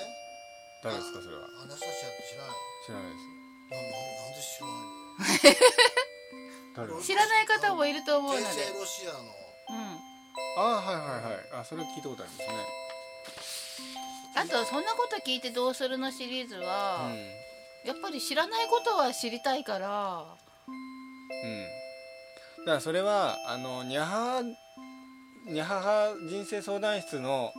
[0.82, 1.44] 誰ですかそれは？
[1.64, 2.54] アナスタシアって知らない
[2.86, 3.26] 知らないです。
[3.70, 3.96] ななな
[4.28, 5.56] んで知らない
[6.42, 6.86] の？
[6.86, 8.44] 誰です知らない方もいると思うので。
[8.44, 9.18] 帝政ロシアの。
[9.18, 10.07] うん
[10.58, 11.60] ああはいはいはい。
[11.60, 12.54] あそれ聞いたことありますね。
[14.34, 17.30] あと「そんなこと聞いてどうするの?」シリーズは、うん。
[17.84, 20.24] やっぱり知らないことは知りたいから。
[20.68, 21.66] うん。
[22.64, 24.42] だからそれはあのにゃは
[25.46, 25.76] にゃは
[26.10, 27.52] は人生相談室の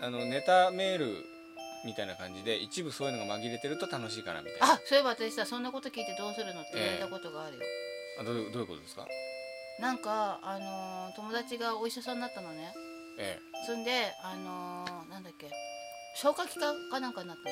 [0.00, 1.24] あのネタメール
[1.84, 4.72] みたいな感じで一部そういうのが紛れてると楽しいかなみたいな。
[4.74, 7.62] あそういえば私さ「そんなこと聞いてどうするの?」って言われたことがあるよ、
[8.20, 9.06] あどういうどういうことですか？
[9.80, 12.72] なんかあのー友達がお医者さんになったのね。
[13.18, 15.50] えそんであのーなんだっけ
[16.14, 17.50] 消化器科かなんかになったの。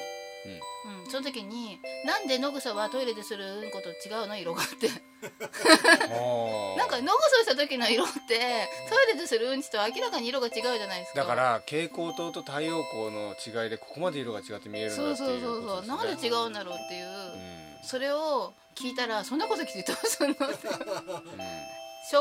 [0.49, 0.61] え
[1.05, 4.37] うん、その時に「なんで野草はトイレでするうんこと違うの？
[4.37, 4.87] 色が」って。
[4.87, 11.21] うんなんか野草した時の色ってトイレでするうんちと明らかに色が違うじゃないですか。
[11.21, 17.79] だから蛍光灯と太陽光の違いでここまで色が違って見えるんだってそうそういうそうそう、なんで違うんだろうっていう、うん。
[17.83, 20.73] それを聞いたら「そんなこと聞いてどうすんの?」ってう消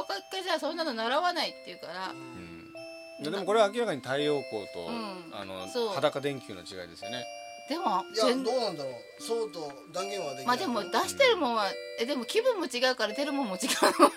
[0.04, 3.24] 化器科じゃそんなの習わないって言うから、んうん。
[3.24, 5.34] ででもこれは明らかに太陽光と、うん。
[5.34, 5.90] あのそう。
[5.90, 7.26] 裸電球の違いですよね。
[7.68, 8.94] でもいや全どうなんだろう。
[9.22, 10.46] そうと断言はできない。
[10.46, 11.66] まあでも出してるもんは
[12.00, 13.60] えでも気分も違うから出るもんも違う
[14.02, 14.12] の。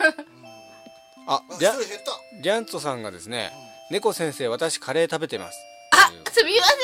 [1.26, 1.60] ああ一
[2.42, 3.52] リャントさんがですね
[3.90, 5.58] 「猫先生私カレー食べてます」
[5.92, 6.78] あすみません。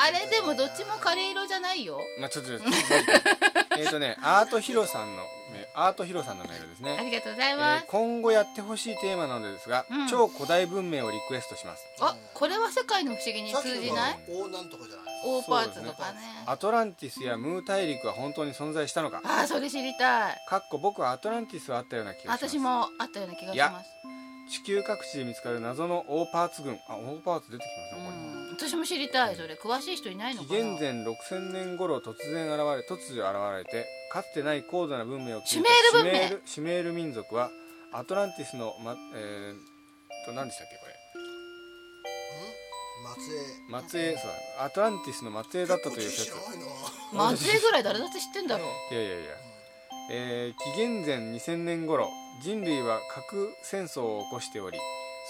[0.00, 2.00] あれでもどっちもカレー色じゃないよ。
[2.20, 10.08] まあちょっとえっと ねアートヒロさんのメアートヒロさんのメールですね、ありがとうございえます、ー今後やってほしいテーマなのですが、うん。
[10.08, 11.84] 超古代文明をリクエストします。
[12.00, 16.18] あこれは世界の不思議にさっきの通じない大なんとかじゃない大パーツとかね。
[16.46, 19.20] アトランティスやムー大陸は本当に存在したのか。
[19.24, 20.36] あそれ知りたい。
[20.48, 22.48] かっこ僕はアトランティスはあったような気がします。
[22.48, 23.90] 私もあったような気がします。
[24.50, 26.78] 地球各地で見つかる謎の大パーツ群。
[26.88, 28.27] あ大パーツ出てきますうねこれ、ん
[28.58, 29.36] 私も知りたい。
[29.36, 30.58] それ詳しい人いないのかな？
[30.58, 36.12] 紀元前6000年頃突然現れ突如現れてかつてない高度な文明を築いたシュメール文明。
[36.12, 37.50] シュメールシュメール民族は
[37.92, 40.94] アトランティスの、まえー、と何でしたっけこれ？
[43.70, 43.88] 松江。
[43.88, 44.64] 末裔そうだ。
[44.64, 46.32] アトランティスの末裔だったという説。
[47.12, 48.68] 松江ぐらい誰だって知ってんだろう。
[48.94, 49.30] いやいやいや、
[50.10, 52.10] えー紀元前2000年頃
[52.42, 54.78] 人類は核戦争を起こしており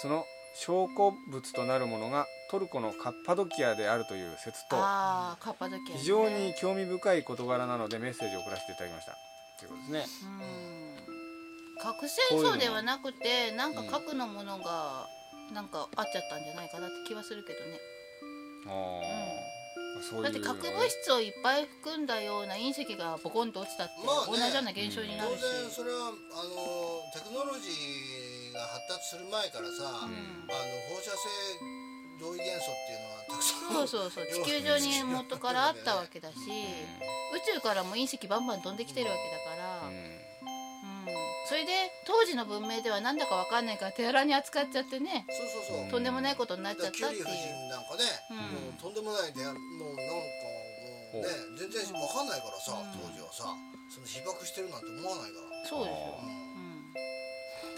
[0.03, 0.25] その
[0.55, 4.77] 証拠物となるものがトルコのカッパドキアであるという説と
[5.99, 9.17] 非常に興味深い事柄なのでメッセージを送らせていただきました。
[9.59, 10.29] ということですね。
[11.77, 11.83] うん。
[11.83, 15.07] 核戦争ではなくてなんか核のものが
[15.53, 17.79] なんかあっちゃったんじゃないかなって気はするけどね。
[18.67, 19.48] あー
[20.03, 20.25] そういう。
[20.25, 24.39] だって核物質をいっぱい含んだような隕石がボコンと落ちたってまあね。
[24.39, 30.47] 同じような現象にな当るし、然それはあのテクノロジーが発達する前からさ、うん。
[30.49, 31.29] あの放射性
[32.21, 34.27] 同位元素っていうのはたくさんそうそうそう。
[34.27, 40.08] 地球上に元からあったわけだし、宇宙からも隕石バンバン飛んできてるわけだから、ううんん
[41.49, 45.25] それで当時の文明ではなんだかわかんないから手荒に扱っちゃってね。
[45.29, 47.25] そうそうそう、うんとんでもないことになっちゃったっていう。
[47.25, 48.37] キュリー夫人なんかね、うん。
[48.37, 50.13] もうとんでもないでもうなんか
[51.13, 51.29] もうね
[51.59, 53.01] 全然わかんないからさ、うん。
[53.01, 53.55] 当時はさ。
[53.89, 56.49] その被爆してるなんて思わないから、そうですよ。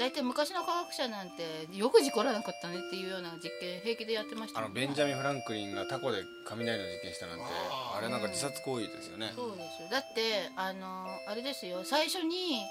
[0.00, 9.30] 大体昔の科学者なんてよく事故らなかったねっていうような実験平気でやってましたあのベンジャミン・フランクリンがタコで雷の実験したなんてあれなんか自殺行為ですよね。
[9.36, 9.88] そうですよ。
[9.90, 11.84] だってあのあれですよ。
[11.84, 12.64] 最初に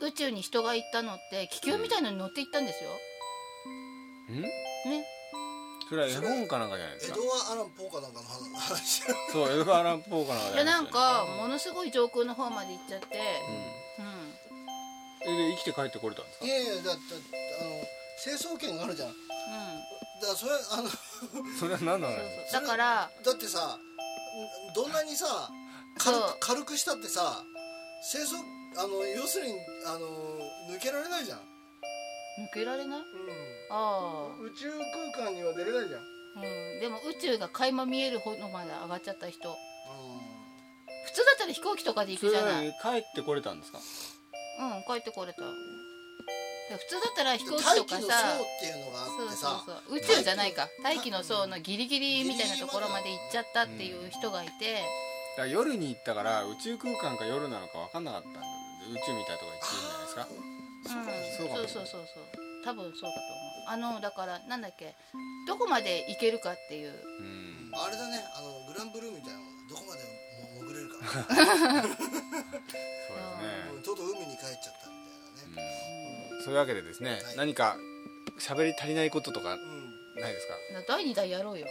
[0.00, 2.90] 宇宙に人が行ったのって気球みたいのに乗って行ったんですよ、
[4.32, 4.42] ん？
[4.42, 4.50] ね。
[5.88, 7.16] それは絵本かなんかじゃないですか？
[7.16, 8.28] エドワー・アラン・ポーかなんかの
[8.58, 9.02] 話。
[9.32, 11.22] そうエドガー・ランポーかなんかでなんか？
[11.24, 13.06] うんものすごい上空の方まで行っちゃって。
[13.98, 14.34] うん。
[15.20, 16.46] えで生きて帰ってこれたんですか？
[16.46, 17.70] いやいやだってあの
[18.18, 19.08] 成層圏があるじゃん。
[19.08, 19.18] だうん。
[20.20, 20.88] からそれあの
[21.58, 23.78] それは何なのそうそうだからだってさ
[24.74, 25.50] どんなにさ
[26.40, 27.42] 軽くしたってさ
[28.12, 28.36] 清掃
[28.76, 29.54] あの要するに
[29.86, 30.06] あの
[30.74, 31.42] 抜けられないじゃん、抜
[32.54, 33.00] けられない？
[33.70, 34.70] あ宇宙
[35.14, 36.04] 空間には出れないじゃん、あ、
[36.36, 39.56] うん、でも宇宙が垣間見える方まで上がっちゃった人。
[41.06, 42.70] 不普通だったら飛行機とかで行そくじゃない？
[42.82, 43.78] 帰ってこれたんですか？
[43.78, 43.82] う
[44.78, 45.40] ん帰ってこれた。
[45.40, 49.96] で普通だったら飛行機大気の層とかさっていうのがあそうそうってさそう。
[49.96, 50.68] 宇宙じゃないか。
[50.84, 54.84] 大気の層のギリギリみたいなところまで行っちゃったっていう人がいて。
[55.38, 58.42] だから夜に行ったから宇宙空間か夜なのか分かんなかったんで宇
[58.96, 60.28] 宙みたいなところ行っていいんじゃないですか？
[60.28, 60.48] うん。
[60.88, 62.24] そうかそうそうそうそう。
[62.64, 63.68] 多分そうだと思う。
[63.68, 64.94] あのだからなんだっけ？
[65.46, 66.92] どこまで行けるかっていう。
[66.92, 67.70] うん。
[67.74, 68.22] あれだね。
[68.36, 70.08] あのグランブルーみたいなのどこまでも
[70.64, 70.96] 潜れるか
[71.28, 71.78] そうですね。
[73.74, 73.82] うん。
[73.82, 74.94] とうとう海に帰っちゃったみ
[75.36, 75.62] たいなね。
[76.32, 76.44] うん。
[76.44, 77.36] そういうわけでですね、はい。
[77.36, 77.76] 何か
[78.40, 79.56] 喋り足りないこととか
[80.20, 80.54] ないですか？
[80.86, 81.66] 第2弾やろうよ。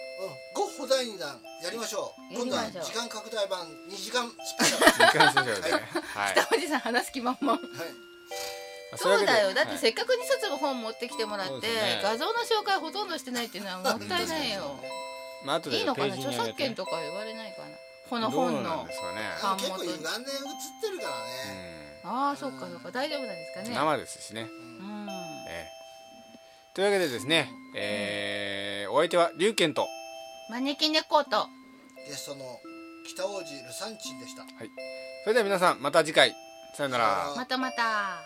[0.53, 2.33] ゴッホ第2弾やりましょう。
[2.33, 5.61] 今度は時間拡大版2時間スペシャル。
[5.61, 5.83] ね。
[6.15, 6.33] はい。
[6.33, 7.61] 北おじさん話す気満々はい。
[8.95, 9.53] そうだよ。
[9.53, 11.99] だってはいせっかく2冊も本持ってきてもらって、ね。
[12.01, 14.79] 画像の紹介ほとんどしてないっていうのはもったいないよ。
[15.43, 16.13] まあ後でいいのかな？
[16.15, 17.67] 著作権とか言われないかな？
[18.09, 19.21] このどう本のなんですかね。
[19.57, 20.37] 結構版元に歪んで映っ
[20.81, 21.09] てるから
[21.51, 22.89] ね、ああそっかそっか。
[22.91, 23.69] 大丈夫なんですかね。
[23.69, 25.07] うん生ですしね、うん。
[25.09, 25.26] ええ
[26.77, 29.87] というわけでですね、えーお相手は龍賢と。
[30.51, 31.47] 招き猫と。
[32.07, 32.45] ゲストの
[33.03, 34.43] 北王子ルサンチンでした。
[35.23, 36.35] それでは皆さんまた次回。
[36.75, 37.35] さよならさよなら。
[37.35, 38.21] またまた